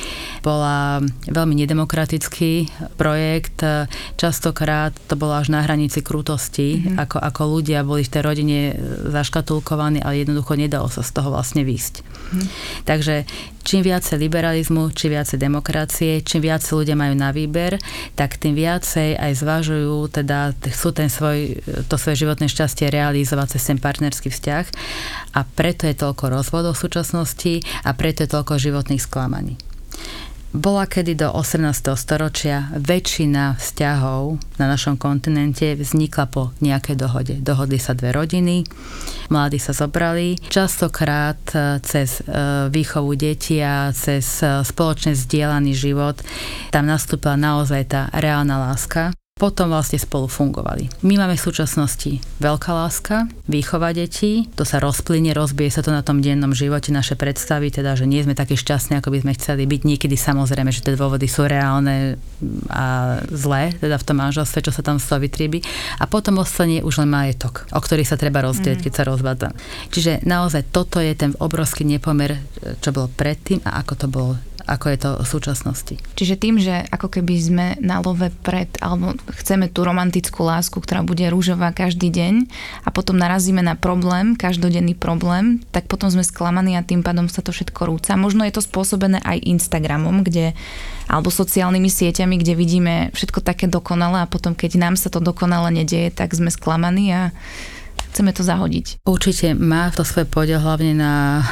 bola 0.45 1.03
veľmi 1.27 1.55
nedemokratický 1.67 2.71
projekt. 2.95 3.65
Častokrát 4.21 4.95
to 5.11 5.19
bolo 5.19 5.35
až 5.35 5.51
na 5.51 5.67
hranici 5.67 6.05
krutosti, 6.05 6.79
mm-hmm. 6.79 6.97
ako, 7.03 7.19
ako 7.19 7.43
ľudia 7.59 7.83
boli 7.83 8.07
v 8.07 8.13
tej 8.13 8.23
rodine 8.23 8.59
zaškatulkovaní, 9.13 10.03
ale 10.03 10.25
jednoducho 10.25 10.57
nedalo 10.57 10.89
sa 10.91 11.05
z 11.05 11.11
toho 11.13 11.31
vlastne 11.31 11.63
výsť. 11.63 12.03
Mm-hmm. 12.03 12.47
Takže 12.89 13.15
čím 13.63 13.83
viacej 13.87 14.17
liberalizmu, 14.23 14.95
čím 14.95 15.19
viacej 15.19 15.39
demokracie, 15.39 16.23
čím 16.23 16.47
viacej 16.47 16.73
ľudia 16.73 16.97
majú 16.99 17.15
na 17.15 17.31
výber, 17.31 17.79
tak 18.19 18.41
tým 18.41 18.55
viacej 18.55 19.19
aj 19.19 19.33
zvažujú, 19.43 20.11
teda 20.11 20.55
chcú 20.71 20.89
ten 20.95 21.11
svoj, 21.11 21.61
to 21.91 21.95
svoje 21.99 22.27
životné 22.27 22.47
šťastie 22.47 22.91
realizovať 22.91 23.59
cez 23.59 23.63
ten 23.67 23.79
partnerský 23.83 24.31
vzťah 24.31 24.65
a 25.37 25.41
preto 25.45 25.91
je 25.91 25.99
toľko 25.99 26.25
rozvodov 26.31 26.79
v 26.79 26.83
súčasnosti 26.87 27.55
a 27.83 27.91
preto 27.93 28.23
je 28.25 28.33
toľko 28.33 28.59
životných 28.59 29.03
sklamaní 29.03 29.59
bola 30.57 30.89
kedy 30.89 31.21
do 31.21 31.29
18. 31.29 31.93
storočia 32.01 32.73
väčšina 32.73 33.61
vzťahov 33.61 34.41
na 34.57 34.67
našom 34.73 34.97
kontinente 34.97 35.77
vznikla 35.77 36.25
po 36.33 36.57
nejakej 36.65 36.97
dohode. 36.97 37.35
Dohodli 37.45 37.77
sa 37.77 37.93
dve 37.93 38.17
rodiny, 38.17 38.65
mladí 39.29 39.61
sa 39.61 39.77
zobrali, 39.77 40.41
častokrát 40.49 41.39
e, 41.53 41.79
cez 41.85 42.25
e, 42.25 42.33
výchovu 42.73 43.13
detí 43.15 43.61
a 43.61 43.93
cez 43.93 44.41
e, 44.41 44.65
spoločne 44.65 45.13
zdieľaný 45.13 45.77
život 45.77 46.17
tam 46.73 46.89
nastúpila 46.89 47.37
naozaj 47.37 47.83
tá 47.93 48.09
reálna 48.17 48.57
láska 48.57 49.13
potom 49.37 49.69
vlastne 49.69 50.01
spolu 50.01 50.33
fungovali. 50.33 51.05
My 51.05 51.21
máme 51.21 51.37
v 51.37 51.45
súčasnosti 51.45 52.25
veľká 52.41 52.73
láska, 52.73 53.29
výchova 53.45 53.93
detí, 53.93 54.49
to 54.57 54.65
sa 54.65 54.81
rozplynie, 54.81 55.37
rozbije 55.37 55.77
sa 55.77 55.85
to 55.85 55.93
na 55.93 56.01
tom 56.01 56.25
dennom 56.25 56.57
živote, 56.57 56.89
naše 56.89 57.21
predstavy, 57.21 57.69
teda, 57.69 58.01
že 58.01 58.09
nie 58.09 58.25
sme 58.25 58.33
takí 58.33 58.57
šťastní, 58.57 58.97
ako 58.97 59.13
by 59.13 59.19
sme 59.21 59.37
chceli 59.37 59.69
byť. 59.69 59.81
Niekedy 59.85 60.17
samozrejme, 60.17 60.73
že 60.73 60.81
tie 60.81 60.97
dôvody 60.97 61.29
sú 61.29 61.45
reálne 61.45 62.17
a 62.73 63.21
zlé, 63.29 63.77
teda 63.77 64.01
v 64.01 64.07
tom 64.09 64.17
manželstve, 64.25 64.65
čo 64.65 64.73
sa 64.73 64.81
tam 64.81 64.97
z 64.97 65.05
toho 65.05 65.21
vytriebí. 65.21 65.61
A 66.01 66.09
potom 66.09 66.41
ostane 66.41 66.81
už 66.81 67.05
len 67.05 67.13
majetok, 67.13 67.69
o 67.77 67.81
ktorý 67.85 68.09
sa 68.09 68.17
treba 68.17 68.41
rozdieť, 68.41 68.81
mm. 68.81 68.85
keď 68.89 68.93
sa 68.97 69.05
rozvádza. 69.05 69.49
Čiže 69.93 70.25
naozaj 70.25 70.73
toto 70.73 70.97
je 70.97 71.13
ten 71.13 71.37
obrovský 71.37 71.85
nepomer, 71.85 72.41
čo 72.81 72.89
bolo 72.89 73.13
predtým 73.13 73.61
a 73.69 73.85
ako 73.85 73.93
to 74.01 74.09
bolo 74.09 74.33
ako 74.67 74.87
je 74.91 74.99
to 74.99 75.11
v 75.23 75.27
súčasnosti. 75.27 75.95
Čiže 76.19 76.35
tým, 76.37 76.59
že 76.59 76.83
ako 76.91 77.09
keby 77.09 77.35
sme 77.39 77.67
na 77.79 78.03
love 78.03 78.27
pred, 78.43 78.69
alebo 78.83 79.15
chceme 79.35 79.67
tú 79.67 79.83
romantickú 79.83 80.47
lásku, 80.47 80.79
ktorá 80.79 81.03
bude 81.03 81.27
rúžová 81.27 81.75
každý 81.75 82.09
deň 82.11 82.47
a 82.87 82.89
potom 82.95 83.19
narazíme 83.19 83.61
na 83.61 83.75
problém, 83.75 84.39
každodenný 84.39 84.95
problém, 84.95 85.63
tak 85.75 85.91
potom 85.91 86.09
sme 86.09 86.23
sklamaní 86.23 86.79
a 86.79 86.87
tým 86.87 87.03
pádom 87.03 87.27
sa 87.27 87.43
to 87.43 87.51
všetko 87.51 87.87
rúca. 87.87 88.15
Možno 88.15 88.47
je 88.47 88.55
to 88.55 88.63
spôsobené 88.63 89.19
aj 89.23 89.43
Instagramom, 89.43 90.23
kde 90.23 90.55
alebo 91.07 91.31
sociálnymi 91.31 91.87
sieťami, 91.87 92.35
kde 92.43 92.59
vidíme 92.59 92.95
všetko 93.15 93.39
také 93.43 93.71
dokonalé 93.71 94.27
a 94.27 94.31
potom 94.31 94.59
keď 94.59 94.79
nám 94.79 94.95
sa 94.99 95.07
to 95.07 95.23
dokonale 95.23 95.71
nedieje, 95.71 96.11
tak 96.11 96.35
sme 96.35 96.51
sklamaní 96.51 97.15
a 97.15 97.23
chceme 98.11 98.33
to 98.35 98.43
zahodiť. 98.43 99.05
Určite 99.07 99.55
má 99.55 99.93
to 99.95 100.03
svoje 100.03 100.27
podiel 100.27 100.59
hlavne 100.59 100.97
na 100.97 101.15
e, 101.41 101.45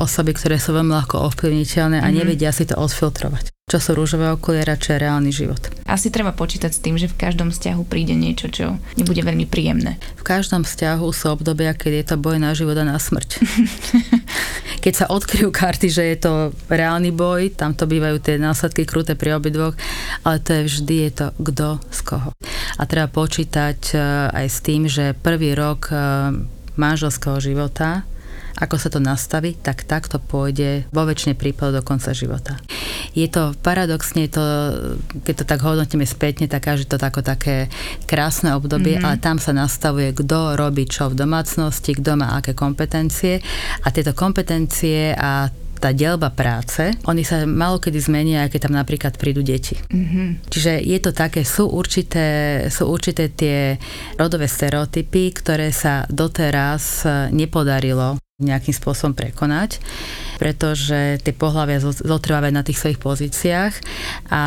osoby, 0.00 0.34
ktoré 0.34 0.56
sú 0.58 0.74
veľmi 0.74 0.90
ľahko 0.90 1.20
ovplyvniteľné 1.30 2.00
a 2.00 2.08
mm-hmm. 2.08 2.16
nevedia 2.16 2.50
si 2.50 2.66
to 2.66 2.74
odfiltrovať 2.80 3.57
čo 3.68 3.76
sú 3.76 3.92
rúžové 3.92 4.32
okuliare, 4.32 4.80
čo 4.80 4.96
je 4.96 5.04
reálny 5.04 5.28
život. 5.28 5.60
Asi 5.84 6.08
treba 6.08 6.32
počítať 6.32 6.72
s 6.72 6.80
tým, 6.80 6.96
že 6.96 7.06
v 7.06 7.20
každom 7.20 7.52
vzťahu 7.52 7.84
príde 7.84 8.16
niečo, 8.16 8.48
čo 8.48 8.80
nebude 8.96 9.20
veľmi 9.20 9.44
príjemné. 9.44 10.00
V 10.16 10.24
každom 10.24 10.64
vzťahu 10.64 11.04
sú 11.12 11.36
obdobia, 11.36 11.76
keď 11.76 11.92
je 12.00 12.04
to 12.08 12.16
boj 12.16 12.40
na 12.40 12.56
život 12.56 12.80
a 12.80 12.88
na 12.88 12.96
smrť. 12.96 13.44
keď 14.84 14.94
sa 14.96 15.06
odkryjú 15.12 15.52
karty, 15.52 15.92
že 15.92 16.04
je 16.16 16.16
to 16.16 16.32
reálny 16.72 17.12
boj, 17.12 17.52
tam 17.52 17.76
to 17.76 17.84
bývajú 17.84 18.16
tie 18.24 18.40
následky 18.40 18.88
kruté 18.88 19.12
pri 19.12 19.36
obidvoch, 19.36 19.76
ale 20.24 20.40
to 20.40 20.56
je 20.56 20.62
vždy 20.64 20.96
je 21.04 21.12
to 21.12 21.26
kto 21.36 21.68
z 21.92 22.00
koho. 22.08 22.30
A 22.80 22.82
treba 22.88 23.12
počítať 23.12 23.80
eh, 23.92 24.00
aj 24.32 24.46
s 24.48 24.58
tým, 24.64 24.88
že 24.88 25.12
prvý 25.12 25.52
rok 25.52 25.92
eh, 25.92 26.32
manželského 26.80 27.36
života 27.36 28.08
ako 28.58 28.76
sa 28.76 28.90
to 28.90 28.98
nastaví, 28.98 29.54
tak 29.54 29.86
takto 29.86 30.18
pôjde 30.18 30.90
vo 30.90 31.06
väčšine 31.06 31.38
prípadov 31.38 31.80
do 31.80 31.82
konca 31.86 32.10
života. 32.10 32.58
Je 33.14 33.30
to 33.30 33.54
paradoxne, 33.62 34.26
to, 34.26 34.42
keď 35.22 35.34
to 35.42 35.44
tak 35.46 35.60
hodnotíme 35.62 36.04
spätne, 36.04 36.50
tak 36.50 36.66
každý 36.66 36.90
to 36.90 36.98
tako 36.98 37.22
také 37.22 37.70
krásne 38.10 38.52
obdobie, 38.58 38.98
mm-hmm. 38.98 39.06
ale 39.06 39.22
tam 39.22 39.38
sa 39.38 39.54
nastavuje, 39.54 40.10
kto 40.10 40.58
robí 40.58 40.90
čo 40.90 41.08
v 41.10 41.18
domácnosti, 41.18 41.94
kto 41.94 42.18
má 42.18 42.34
aké 42.34 42.52
kompetencie 42.52 43.38
a 43.82 43.88
tieto 43.94 44.12
kompetencie 44.12 45.14
a 45.14 45.50
tá 45.78 45.94
delba 45.94 46.34
práce, 46.34 46.90
oni 47.06 47.22
sa 47.22 47.46
malo 47.46 47.78
kedy 47.78 48.02
zmenia, 48.02 48.42
aj 48.42 48.50
keď 48.50 48.60
tam 48.66 48.74
napríklad 48.74 49.14
prídu 49.14 49.46
deti. 49.46 49.78
Mm-hmm. 49.78 50.50
Čiže 50.50 50.82
je 50.82 50.98
to 50.98 51.14
také, 51.14 51.46
sú 51.46 51.70
určité, 51.70 52.66
sú 52.66 52.90
určité 52.90 53.30
tie 53.30 53.78
rodové 54.18 54.50
stereotypy, 54.50 55.30
ktoré 55.38 55.70
sa 55.70 56.02
doteraz 56.10 57.06
nepodarilo 57.30 58.18
nejakým 58.38 58.70
spôsobom 58.70 59.18
prekonať, 59.18 59.82
pretože 60.38 61.18
tie 61.26 61.34
pohľavia 61.34 61.82
zotrvávajú 61.82 62.54
na 62.54 62.62
tých 62.62 62.78
svojich 62.78 63.02
pozíciách 63.02 63.74
a 64.30 64.44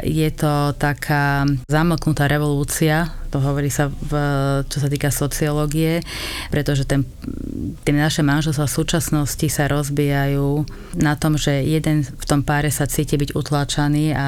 je 0.00 0.32
to 0.32 0.72
taká 0.80 1.44
zamlknutá 1.68 2.24
revolúcia, 2.24 3.12
to 3.28 3.44
hovorí 3.44 3.68
sa, 3.68 3.92
v, 3.92 4.12
čo 4.64 4.80
sa 4.80 4.88
týka 4.88 5.12
sociológie, 5.12 6.00
pretože 6.48 6.88
ten, 6.88 7.04
tie 7.84 7.92
naše 7.92 8.24
manželstva 8.24 8.64
v 8.64 8.76
súčasnosti 8.80 9.46
sa 9.52 9.68
rozbijajú 9.68 10.64
na 10.96 11.12
tom, 11.12 11.36
že 11.36 11.68
jeden 11.68 12.00
v 12.00 12.24
tom 12.24 12.40
páre 12.40 12.72
sa 12.72 12.88
cíti 12.88 13.20
byť 13.20 13.36
utlačaný 13.36 14.16
a 14.16 14.26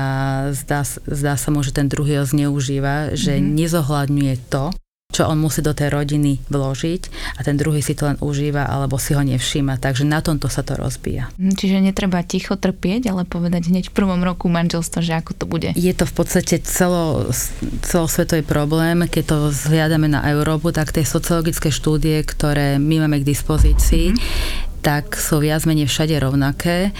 zdá, 0.53 0.85
zdá 1.09 1.41
sa 1.41 1.49
mu, 1.49 1.65
že 1.65 1.73
ten 1.73 1.89
druhý 1.89 2.21
ho 2.21 2.29
zneužíva, 2.29 3.17
že 3.17 3.41
mm-hmm. 3.41 3.49
nezohľadňuje 3.65 4.35
to, 4.53 4.77
čo 5.17 5.25
on 5.25 5.41
musí 5.41 5.65
do 5.65 5.73
tej 5.73 5.89
rodiny 5.97 6.45
vložiť 6.53 7.03
a 7.37 7.41
ten 7.41 7.57
druhý 7.57 7.81
si 7.81 7.97
to 7.97 8.05
len 8.05 8.21
užíva 8.21 8.69
alebo 8.69 9.01
si 9.01 9.17
ho 9.17 9.25
nevšíma. 9.25 9.81
Takže 9.81 10.05
na 10.05 10.21
tomto 10.21 10.53
sa 10.53 10.61
to 10.61 10.77
rozbíja. 10.77 11.33
Hm, 11.41 11.57
čiže 11.57 11.81
netreba 11.81 12.21
ticho 12.21 12.61
trpieť, 12.61 13.09
ale 13.09 13.25
povedať 13.25 13.73
hneď 13.73 13.89
v 13.89 13.97
prvom 13.97 14.21
roku 14.21 14.53
manželstva, 14.53 15.01
že 15.01 15.17
ako 15.17 15.33
to 15.33 15.45
bude. 15.49 15.73
Je 15.73 15.95
to 15.97 16.05
v 16.05 16.13
podstate 16.13 16.61
celo, 16.69 17.33
celosvetový 17.81 18.45
problém. 18.45 19.09
Keď 19.09 19.25
to 19.25 19.37
zhľadáme 19.49 20.13
na 20.13 20.21
Európu, 20.29 20.69
tak 20.77 20.93
tie 20.93 21.09
sociologické 21.09 21.73
štúdie, 21.73 22.21
ktoré 22.21 22.77
my 22.77 23.09
máme 23.09 23.25
k 23.25 23.29
dispozícii, 23.33 24.13
mm-hmm 24.13 24.76
tak 24.87 25.18
sú 25.18 25.42
viac 25.42 25.66
menej 25.66 25.90
všade 25.90 26.14
rovnaké. 26.22 26.94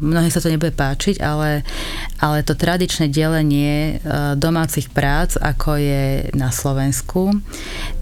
Mnohým 0.00 0.32
sa 0.32 0.40
to 0.40 0.48
nebude 0.48 0.72
páčiť, 0.72 1.20
ale, 1.20 1.68
ale 2.16 2.40
to 2.40 2.56
tradičné 2.56 3.12
delenie 3.12 4.00
e, 4.00 4.32
domácich 4.40 4.88
prác, 4.88 5.36
ako 5.36 5.76
je 5.76 6.32
na 6.32 6.48
Slovensku, 6.48 7.36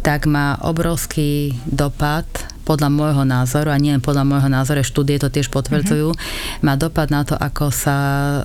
tak 0.07 0.31
má 0.31 0.55
obrovský 0.63 1.59
dopad 1.67 2.31
podľa 2.63 2.89
môjho 2.95 3.25
názoru, 3.27 3.75
a 3.75 3.83
nie 3.83 3.93
len 3.93 4.01
podľa 4.01 4.25
môjho 4.25 4.49
názoru, 4.49 4.87
štúdie 4.87 5.19
to 5.19 5.29
tiež 5.29 5.51
potvrdzujú, 5.51 6.15
mm-hmm. 6.15 6.63
má 6.65 6.79
dopad 6.79 7.11
na 7.11 7.27
to, 7.27 7.35
ako 7.35 7.75
sa 7.75 7.99
e, 7.99 8.41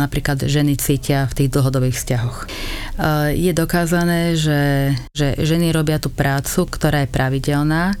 napríklad 0.00 0.40
ženy 0.40 0.80
cítia 0.80 1.28
v 1.28 1.36
tých 1.36 1.52
dlhodobých 1.52 2.00
vzťahoch. 2.00 2.38
E, 2.40 2.46
je 3.36 3.52
dokázané, 3.52 4.40
že, 4.40 4.96
že 5.12 5.36
ženy 5.36 5.68
robia 5.70 6.00
tú 6.00 6.08
prácu, 6.08 6.64
ktorá 6.64 7.04
je 7.04 7.12
pravidelná 7.12 7.92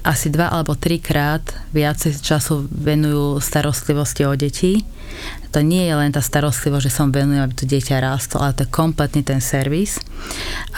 asi 0.00 0.32
dva 0.32 0.48
alebo 0.48 0.72
trikrát 0.76 1.44
viacej 1.76 2.20
času 2.24 2.64
venujú 2.70 3.40
starostlivosti 3.40 4.24
o 4.24 4.32
deti 4.32 4.80
to 5.50 5.66
nie 5.66 5.90
je 5.90 5.94
len 5.98 6.14
tá 6.14 6.22
starostlivosť, 6.22 6.84
že 6.86 6.94
som 6.94 7.10
venujem, 7.10 7.42
aby 7.42 7.54
to 7.58 7.66
dieťa 7.66 7.98
rástlo, 7.98 8.38
ale 8.38 8.54
to 8.54 8.62
je 8.62 8.70
kompletný 8.70 9.26
ten 9.26 9.42
servis. 9.42 9.98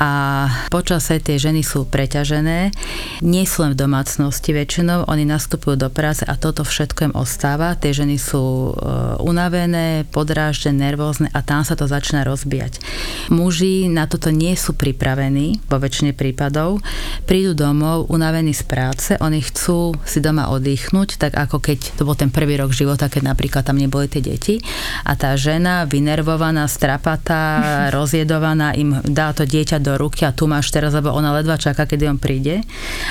A 0.00 0.48
počase 0.72 1.20
tie 1.20 1.36
ženy 1.36 1.60
sú 1.60 1.84
preťažené, 1.84 2.72
nie 3.20 3.44
sú 3.44 3.68
len 3.68 3.76
v 3.76 3.80
domácnosti 3.84 4.56
väčšinou, 4.56 5.04
oni 5.12 5.28
nastupujú 5.28 5.76
do 5.76 5.92
práce 5.92 6.24
a 6.24 6.40
toto 6.40 6.64
všetko 6.64 7.12
im 7.12 7.14
ostáva. 7.18 7.76
Tie 7.76 7.92
ženy 7.92 8.16
sú 8.16 8.72
e, 8.72 8.72
unavené, 9.20 10.08
podráždené, 10.08 10.88
nervózne 10.88 11.28
a 11.36 11.44
tam 11.44 11.68
sa 11.68 11.76
to 11.76 11.84
začína 11.84 12.24
rozbíjať. 12.24 12.80
Muži 13.28 13.92
na 13.92 14.08
toto 14.08 14.32
nie 14.32 14.56
sú 14.56 14.72
pripravení 14.72 15.60
vo 15.68 15.76
väčšine 15.76 16.16
prípadov. 16.16 16.80
Prídu 17.28 17.52
domov 17.52 18.08
unavení 18.08 18.56
z 18.56 18.64
práce, 18.64 19.10
oni 19.20 19.44
chcú 19.44 19.92
si 20.08 20.24
doma 20.24 20.48
oddychnúť, 20.48 21.20
tak 21.20 21.36
ako 21.36 21.60
keď 21.60 22.00
to 22.00 22.08
bol 22.08 22.16
ten 22.16 22.32
prvý 22.32 22.56
rok 22.56 22.72
života, 22.72 23.12
keď 23.12 23.36
napríklad 23.36 23.68
tam 23.68 23.76
neboli 23.76 24.08
tie 24.08 24.24
deti 24.24 24.61
a 25.02 25.12
tá 25.18 25.34
žena 25.34 25.84
vynervovaná, 25.84 26.66
strapatá, 26.70 27.42
rozjedovaná 27.96 28.74
im 28.78 29.02
dá 29.02 29.34
to 29.34 29.44
dieťa 29.44 29.82
do 29.82 29.98
ruky 29.98 30.24
a 30.24 30.34
tu 30.34 30.46
máš 30.46 30.70
teraz, 30.70 30.94
lebo 30.94 31.12
ona 31.12 31.34
ledva 31.36 31.58
čaká, 31.58 31.84
kedy 31.84 32.08
on 32.08 32.18
príde. 32.18 32.62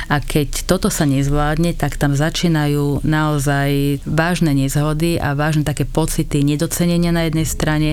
A 0.07 0.23
keď 0.23 0.65
toto 0.65 0.87
sa 0.87 1.03
nezvládne, 1.05 1.75
tak 1.75 1.99
tam 1.99 2.15
začínajú 2.15 3.03
naozaj 3.03 4.01
vážne 4.07 4.55
nezhody 4.55 5.19
a 5.19 5.35
vážne 5.37 5.67
také 5.67 5.83
pocity 5.83 6.41
nedocenenia 6.41 7.11
na 7.13 7.27
jednej 7.27 7.47
strane 7.47 7.89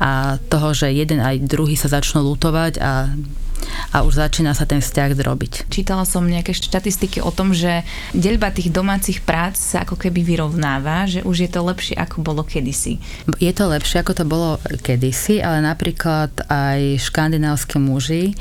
a 0.00 0.40
toho, 0.50 0.72
že 0.74 0.90
jeden 0.92 1.20
aj 1.20 1.44
druhý 1.44 1.76
sa 1.76 1.92
začnú 1.92 2.24
lutovať 2.24 2.72
a 2.80 3.12
a 3.92 4.02
už 4.02 4.20
začína 4.20 4.52
sa 4.52 4.68
ten 4.68 4.82
vzťah 4.82 5.10
drobiť. 5.14 5.52
Čítala 5.70 6.04
som 6.08 6.26
nejaké 6.26 6.54
štatistiky 6.54 7.20
o 7.22 7.30
tom, 7.30 7.52
že 7.52 7.82
deľba 8.14 8.54
tých 8.54 8.70
domácich 8.70 9.22
prác 9.22 9.56
sa 9.58 9.82
ako 9.86 9.98
keby 9.98 10.24
vyrovnáva, 10.24 11.06
že 11.06 11.20
už 11.22 11.48
je 11.48 11.50
to 11.50 11.60
lepšie 11.64 11.94
ako 11.96 12.22
bolo 12.24 12.42
kedysi. 12.42 12.98
Je 13.40 13.52
to 13.54 13.70
lepšie 13.70 14.02
ako 14.02 14.12
to 14.12 14.24
bolo 14.26 14.56
kedysi, 14.82 15.40
ale 15.40 15.64
napríklad 15.64 16.30
aj 16.50 17.00
škandinávske 17.00 17.76
muži 17.80 18.36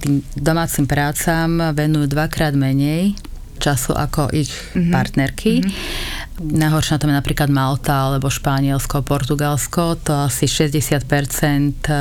tým 0.00 0.22
domácim 0.38 0.86
prácam 0.86 1.74
venujú 1.74 2.06
dvakrát 2.14 2.54
menej 2.54 3.18
času 3.56 3.96
ako 3.96 4.28
ich 4.36 4.52
mm-hmm. 4.52 4.92
partnerky. 4.92 5.64
Mm-hmm. 5.64 6.25
Najhoršie 6.36 6.92
na 6.92 7.00
tom 7.00 7.10
je 7.10 7.16
napríklad 7.16 7.48
Malta 7.48 8.12
alebo 8.12 8.28
Španielsko, 8.28 9.00
Portugalsko, 9.00 9.96
to 10.04 10.12
asi 10.28 10.44
60% 10.44 11.00
e, 11.00 11.96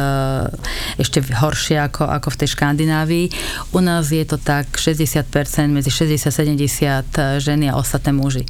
ešte 1.00 1.24
horšie 1.24 1.80
ako, 1.80 2.04
ako 2.04 2.36
v 2.36 2.40
tej 2.44 2.50
Škandinávii. 2.52 3.26
U 3.72 3.80
nás 3.80 4.12
je 4.12 4.28
to 4.28 4.36
tak 4.36 4.68
60% 4.76 5.24
medzi 5.72 5.88
60-70 5.88 7.40
ženy 7.40 7.72
a 7.72 7.80
ostatné 7.80 8.12
muži. 8.12 8.44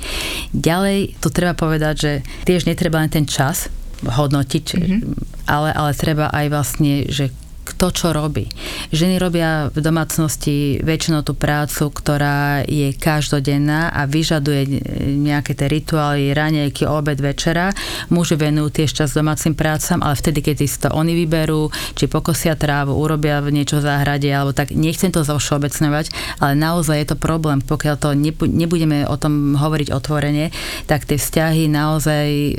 Ďalej 0.57 1.21
tu 1.21 1.29
treba 1.29 1.53
povedať, 1.53 1.95
že 2.01 2.11
tiež 2.49 2.65
netreba 2.65 2.97
len 2.97 3.13
ten 3.13 3.29
čas 3.29 3.69
hodnotiť, 4.01 4.65
mm-hmm. 4.65 5.01
ale, 5.45 5.69
ale 5.69 5.91
treba 5.93 6.33
aj 6.33 6.45
vlastne, 6.49 7.05
že 7.13 7.29
kto 7.65 7.89
čo 7.89 8.07
robí. 8.13 8.45
Ženy 8.93 9.17
robia 9.17 9.73
v 9.73 9.81
domácnosti 9.81 10.77
väčšinou 10.85 11.25
tú 11.25 11.33
prácu, 11.33 11.89
ktorá 11.89 12.61
je 12.69 12.93
každodenná 12.93 13.89
a 13.89 14.05
vyžaduje 14.05 14.85
nejaké 15.17 15.57
tie 15.57 15.65
rituály, 15.65 16.31
ranejky, 16.37 16.85
obed, 16.85 17.17
večera. 17.17 17.73
Muži 18.13 18.37
venujú 18.37 18.69
tiež 18.69 18.93
čas 18.93 19.17
domácim 19.17 19.57
prácam, 19.57 19.97
ale 20.05 20.13
vtedy, 20.13 20.45
keď 20.45 20.55
si 20.61 20.77
to 20.77 20.93
oni 20.93 21.17
vyberú, 21.25 21.73
či 21.97 22.05
pokosia 22.05 22.53
trávu, 22.53 22.93
urobia 22.93 23.41
niečo 23.41 23.81
v 23.81 23.89
záhrade, 23.89 24.29
alebo 24.29 24.53
tak, 24.53 24.69
nechcem 24.69 25.09
to 25.09 25.25
zovšeobecňovať, 25.25 26.37
ale 26.45 26.53
naozaj 26.53 27.01
je 27.01 27.07
to 27.09 27.17
problém. 27.17 27.65
Pokiaľ 27.65 27.95
to 27.97 28.13
nebudeme 28.45 29.09
o 29.09 29.17
tom 29.17 29.57
hovoriť 29.57 29.89
otvorene, 29.89 30.53
tak 30.85 31.09
tie 31.09 31.17
vzťahy 31.17 31.65
naozaj 31.65 32.27
e, 32.29 32.53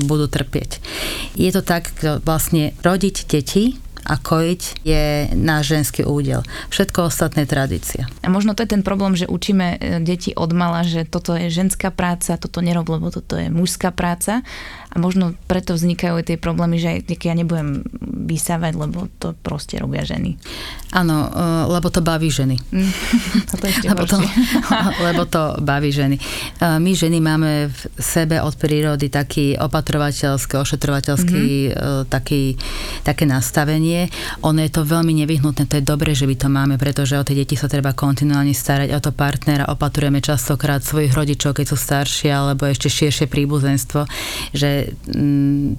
budú 0.00 0.26
trpieť. 0.32 0.80
Je 1.36 1.50
to 1.52 1.60
tak, 1.60 1.92
vlastne 2.24 2.72
rodiť 2.80 3.16
deti 3.28 3.83
a 4.04 4.14
kojiť 4.20 4.62
je 4.84 5.04
náš 5.32 5.72
ženský 5.72 6.04
údel. 6.04 6.44
Všetko 6.68 7.08
ostatné 7.08 7.48
tradícia. 7.48 8.04
A 8.20 8.28
možno 8.28 8.52
to 8.52 8.62
je 8.64 8.72
ten 8.76 8.84
problém, 8.84 9.16
že 9.16 9.24
učíme 9.24 9.66
e, 9.74 9.76
deti 10.04 10.36
od 10.36 10.52
mala, 10.52 10.84
že 10.84 11.08
toto 11.08 11.32
je 11.32 11.48
ženská 11.48 11.88
práca, 11.88 12.36
toto 12.36 12.60
nerob, 12.60 12.84
lebo 12.88 13.08
toto 13.08 13.40
je 13.40 13.48
mužská 13.48 13.90
práca 13.90 14.44
a 14.94 14.96
možno 15.02 15.34
preto 15.50 15.74
vznikajú 15.74 16.22
tie 16.22 16.38
problémy, 16.38 16.78
že 16.78 17.02
ja 17.02 17.34
nebudem 17.34 17.82
vysávať, 18.24 18.78
lebo 18.78 19.10
to 19.18 19.34
proste 19.42 19.82
robia 19.82 20.06
ženy. 20.06 20.38
Áno, 20.94 21.26
e, 21.26 21.66
lebo 21.66 21.90
to 21.90 21.98
baví 21.98 22.30
ženy. 22.30 22.54
Mm, 22.70 22.92
to 23.50 23.64
ešte 23.66 23.90
lebo, 23.90 24.06
to, 24.06 24.22
lebo 25.10 25.22
to 25.26 25.58
baví 25.58 25.90
ženy. 25.90 26.14
E, 26.16 26.22
my 26.78 26.90
ženy 26.94 27.18
máme 27.18 27.74
v 27.74 27.80
sebe 27.98 28.38
od 28.38 28.54
prírody 28.54 29.10
taký 29.10 29.58
opatrovateľský, 29.58 30.54
ošetrovateľský 30.62 31.44
mm-hmm. 31.74 32.06
taký, 32.06 32.54
také 33.02 33.26
nastavenie. 33.26 34.06
Ono 34.46 34.62
je 34.62 34.70
to 34.70 34.86
veľmi 34.86 35.10
nevyhnutné, 35.26 35.66
to 35.66 35.82
je 35.82 35.84
dobre, 35.84 36.14
že 36.14 36.30
by 36.30 36.38
to 36.38 36.46
máme, 36.46 36.78
pretože 36.78 37.18
o 37.18 37.26
tie 37.26 37.34
deti 37.34 37.58
sa 37.58 37.66
treba 37.66 37.90
kontinuálne 37.90 38.54
starať, 38.54 38.94
o 38.94 39.02
to 39.02 39.10
partnera 39.10 39.66
opatrujeme 39.66 40.22
častokrát 40.22 40.86
svojich 40.86 41.10
rodičov, 41.10 41.58
keď 41.58 41.66
sú 41.66 41.76
staršie, 41.76 42.30
alebo 42.30 42.70
ešte 42.70 42.86
širšie 42.86 43.26
príbuzenstvo, 43.26 44.06
že 44.54 44.83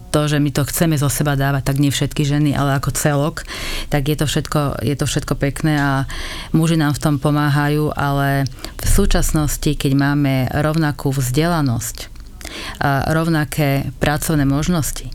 To, 0.10 0.22
že 0.26 0.38
my 0.39 0.50
to 0.56 0.63
chceme 0.65 0.96
zo 0.96 1.12
seba 1.12 1.36
dávať, 1.36 1.74
tak 1.74 1.78
nie 1.84 1.91
všetky 1.91 2.24
ženy, 2.24 2.56
ale 2.56 2.78
ako 2.80 2.96
celok, 2.96 3.44
tak 3.91 4.08
je 4.08 4.18
to 4.18 4.26
všetko, 4.26 4.82
je 4.82 4.96
to 4.96 5.06
všetko 5.06 5.34
pekné 5.36 5.78
a 5.78 5.91
muži 6.56 6.80
nám 6.80 6.96
v 6.96 7.02
tom 7.04 7.15
pomáhajú, 7.20 7.91
ale 7.94 8.48
v 8.80 8.88
súčasnosti, 8.88 9.76
keď 9.76 9.91
máme 9.94 10.50
rovnakú 10.52 11.12
vzdelanosť, 11.12 12.13
rovnaké 13.12 13.89
pracovné 13.98 14.46
možnosti, 14.46 15.10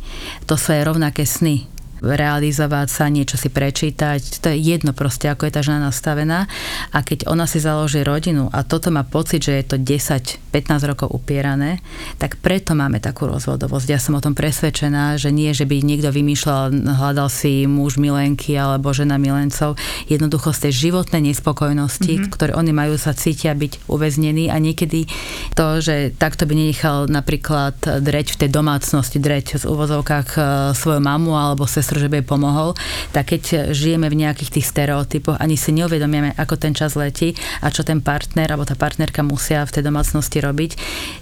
to 0.44 0.54
sú 0.58 0.74
aj 0.74 0.82
rovnaké 0.84 1.22
sny, 1.24 1.70
realizovať 2.00 2.88
sa, 2.88 3.12
niečo 3.12 3.36
si 3.36 3.52
prečítať. 3.52 4.40
To 4.40 4.48
je 4.48 4.56
jedno 4.56 4.96
proste, 4.96 5.28
ako 5.28 5.46
je 5.46 5.52
tá 5.52 5.60
žena 5.60 5.92
nastavená. 5.92 6.48
A 6.96 7.04
keď 7.04 7.28
ona 7.28 7.44
si 7.44 7.60
založí 7.60 8.00
rodinu 8.00 8.48
a 8.48 8.64
toto 8.64 8.88
má 8.88 9.04
pocit, 9.04 9.44
že 9.44 9.60
je 9.60 9.64
to 9.68 9.76
10-15 9.76 10.90
rokov 10.90 11.12
upierané, 11.12 11.84
tak 12.16 12.40
preto 12.40 12.72
máme 12.72 12.98
takú 13.04 13.28
rozvodovosť. 13.28 13.86
Ja 13.92 14.00
som 14.00 14.16
o 14.16 14.24
tom 14.24 14.32
presvedčená, 14.32 15.20
že 15.20 15.28
nie, 15.28 15.52
že 15.52 15.68
by 15.68 15.84
niekto 15.84 16.08
vymýšľal, 16.08 16.72
hľadal 16.96 17.28
si 17.28 17.68
muž 17.68 18.00
milenky 18.00 18.56
alebo 18.56 18.96
žena 18.96 19.20
milencov. 19.20 19.76
Jednoducho 20.08 20.56
z 20.56 20.68
tej 20.68 20.88
životnej 20.88 21.32
nespokojnosti, 21.32 22.12
mm-hmm. 22.16 22.32
ktoré 22.32 22.56
oni 22.56 22.72
majú, 22.72 22.96
sa 22.96 23.12
cítia 23.12 23.52
byť 23.52 23.92
uväznení 23.92 24.48
a 24.48 24.56
niekedy 24.56 25.04
to, 25.52 25.84
že 25.84 26.16
takto 26.16 26.48
by 26.48 26.56
nenechal 26.56 27.06
napríklad 27.12 27.76
dreť 28.00 28.36
v 28.36 28.38
tej 28.46 28.50
domácnosti, 28.50 29.20
dreť 29.20 29.60
v 29.60 29.64
úvozovkách 29.68 30.28
e, 30.36 30.40
svoju 30.72 31.00
mamu 31.00 31.32
alebo 31.36 31.68
ses 31.68 31.89
sestru, 31.89 31.89
jej 31.96 32.22
pomohol, 32.22 32.78
tak 33.10 33.34
keď 33.34 33.72
žijeme 33.74 34.06
v 34.06 34.26
nejakých 34.26 34.60
tých 34.60 34.66
stereotypoch, 34.68 35.40
ani 35.40 35.58
si 35.58 35.74
neuvedomíme, 35.74 36.38
ako 36.38 36.54
ten 36.60 36.76
čas 36.76 36.94
letí 36.94 37.34
a 37.64 37.72
čo 37.72 37.82
ten 37.82 38.04
partner 38.04 38.54
alebo 38.54 38.68
tá 38.68 38.78
partnerka 38.78 39.26
musia 39.26 39.66
v 39.66 39.74
tej 39.74 39.82
domácnosti 39.88 40.38
robiť, 40.38 40.70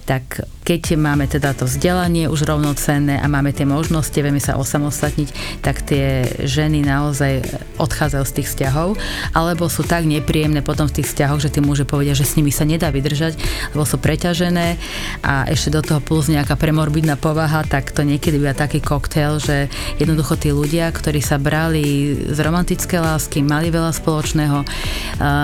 tak 0.05 0.45
keď 0.69 1.01
máme 1.01 1.25
teda 1.25 1.57
to 1.57 1.65
vzdelanie 1.65 2.29
už 2.29 2.45
rovnocenné 2.45 3.17
a 3.17 3.25
máme 3.25 3.49
tie 3.49 3.65
možnosti, 3.65 4.13
vieme 4.13 4.37
sa 4.37 4.53
osamostatniť, 4.53 5.61
tak 5.65 5.81
tie 5.81 6.29
ženy 6.45 6.85
naozaj 6.85 7.41
odchádzajú 7.81 8.21
z 8.29 8.35
tých 8.37 8.47
vzťahov, 8.53 8.93
alebo 9.33 9.65
sú 9.65 9.81
tak 9.81 10.05
nepríjemné 10.05 10.61
potom 10.61 10.85
v 10.85 11.01
tých 11.01 11.09
vzťahoch, 11.09 11.41
že 11.41 11.49
tí 11.49 11.57
muži 11.57 11.89
povedia, 11.89 12.13
že 12.13 12.21
s 12.21 12.37
nimi 12.37 12.53
sa 12.53 12.69
nedá 12.69 12.93
vydržať, 12.93 13.41
lebo 13.73 13.81
sú 13.81 13.97
preťažené 13.97 14.77
a 15.25 15.49
ešte 15.49 15.73
do 15.73 15.81
toho 15.81 16.05
plus 16.05 16.29
nejaká 16.29 16.53
premorbidná 16.53 17.17
povaha, 17.17 17.65
tak 17.65 17.89
to 17.89 18.05
niekedy 18.05 18.37
bude 18.37 18.53
taký 18.53 18.77
koktail, 18.77 19.41
že 19.41 19.73
jednoducho 19.97 20.37
tí 20.37 20.53
ľudia, 20.53 20.93
ktorí 20.93 21.17
sa 21.17 21.41
brali 21.41 22.13
z 22.29 22.37
romantické 22.45 23.01
lásky, 23.01 23.41
mali 23.41 23.73
veľa 23.73 23.89
spoločného, 23.89 24.61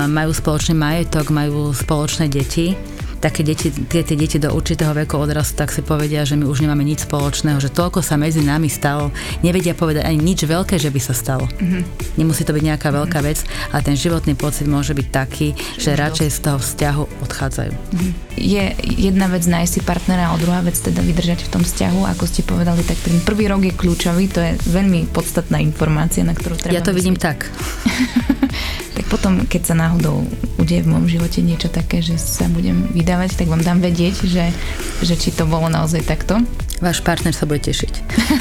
majú 0.05 0.31
spoločný 0.37 0.77
majetok, 0.77 1.33
majú 1.33 1.73
spoločné 1.73 2.29
deti, 2.29 2.77
také 3.25 3.41
deti, 3.41 3.73
tie, 3.73 4.05
tie 4.05 4.13
deti 4.13 4.37
do 4.37 4.53
určitého 4.53 4.93
veku 4.93 5.17
odrastu, 5.17 5.57
tak 5.57 5.73
si 5.73 5.81
povedia, 5.81 6.21
že 6.21 6.37
my 6.37 6.45
už 6.45 6.61
nemáme 6.61 6.85
nič 6.85 7.09
spoločného, 7.09 7.57
že 7.57 7.73
toľko 7.73 8.05
sa 8.05 8.21
medzi 8.21 8.45
nami 8.45 8.69
stalo, 8.69 9.09
nevedia 9.41 9.73
povedať 9.73 10.05
ani 10.05 10.21
nič 10.21 10.45
veľké, 10.45 10.77
že 10.77 10.93
by 10.93 11.01
sa 11.01 11.17
stalo. 11.17 11.49
Mm-hmm. 11.57 11.81
Nemusí 12.21 12.45
to 12.45 12.53
byť 12.53 12.61
nejaká 12.61 12.93
mm-hmm. 12.93 13.01
veľká 13.01 13.19
vec, 13.25 13.41
ale 13.73 13.81
ten 13.81 13.97
životný 13.97 14.37
pocit 14.37 14.69
môže 14.69 14.93
byť 14.93 15.07
taký, 15.09 15.57
že 15.81 15.97
radšej 15.97 16.29
z 16.29 16.39
toho 16.45 16.57
vzťahu 16.61 17.03
odchádzajú. 17.25 17.73
Mm-hmm. 17.73 18.11
Je 18.37 18.63
jedna 19.09 19.25
vec 19.25 19.41
nájsť 19.49 19.71
si 19.73 19.81
partnera 19.81 20.29
a 20.29 20.37
druhá 20.37 20.61
vec 20.61 20.77
teda 20.77 21.01
vydržať 21.01 21.49
v 21.49 21.49
tom 21.49 21.63
vzťahu. 21.65 22.05
Ako 22.13 22.29
ste 22.29 22.45
povedali, 22.45 22.85
tak 22.85 23.01
ten 23.01 23.17
prvý 23.25 23.49
rok 23.49 23.65
je 23.65 23.73
kľúčový, 23.73 24.29
to 24.29 24.37
je 24.43 24.53
veľmi 24.69 25.09
podstatná 25.09 25.57
informácia, 25.57 26.21
na 26.21 26.37
ktorú 26.37 26.61
treba 26.61 26.77
Ja 26.77 26.85
to 26.85 26.93
myslieť. 26.93 26.99
vidím 27.01 27.17
tak. 27.17 27.49
tak 28.95 29.05
potom, 29.11 29.43
keď 29.43 29.61
sa 29.67 29.75
náhodou 29.75 30.23
udeje 30.55 30.87
v 30.87 30.95
môjom 30.95 31.19
živote 31.19 31.43
niečo 31.43 31.67
také, 31.67 31.99
že 31.99 32.15
sa 32.15 32.47
budem 32.47 32.87
vydávať, 32.95 33.35
tak 33.35 33.51
vám 33.51 33.59
dám 33.59 33.83
vedieť, 33.83 34.23
že, 34.23 34.55
že 35.03 35.19
či 35.19 35.35
to 35.35 35.43
bolo 35.43 35.67
naozaj 35.67 36.07
takto. 36.07 36.39
Váš 36.79 37.03
partner 37.03 37.35
sa 37.35 37.43
bude 37.43 37.59
tešiť. 37.63 37.93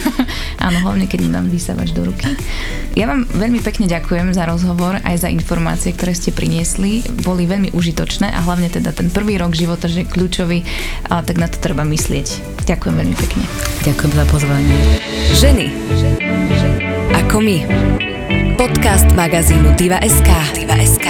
Áno, 0.66 0.78
hlavne 0.86 1.10
keď 1.10 1.18
mu 1.26 1.30
dám 1.34 1.46
vysávač 1.50 1.90
do 1.90 2.06
ruky. 2.06 2.30
Ja 2.94 3.10
vám 3.10 3.26
veľmi 3.26 3.58
pekne 3.62 3.90
ďakujem 3.90 4.30
za 4.30 4.46
rozhovor, 4.46 5.02
aj 5.02 5.26
za 5.26 5.28
informácie, 5.30 5.90
ktoré 5.90 6.14
ste 6.14 6.30
priniesli. 6.30 7.02
Boli 7.26 7.50
veľmi 7.50 7.74
užitočné 7.74 8.30
a 8.30 8.38
hlavne 8.42 8.70
teda 8.70 8.94
ten 8.94 9.10
prvý 9.10 9.38
rok 9.38 9.54
života, 9.58 9.90
že 9.90 10.06
je 10.06 10.10
kľúčový, 10.10 10.62
a 11.10 11.22
tak 11.26 11.38
na 11.42 11.50
to 11.50 11.58
treba 11.58 11.82
myslieť. 11.82 12.62
Ďakujem 12.66 12.94
veľmi 12.94 13.16
pekne. 13.18 13.44
Ďakujem 13.82 14.12
za 14.14 14.24
pozvanie. 14.30 14.76
Ženy. 15.34 15.66
Ako 17.26 17.42
my. 17.42 18.13
Podcast 18.56 19.10
magazínu 19.14 19.74
Diva.sk. 19.74 20.30
Diva.sk. 20.54 21.08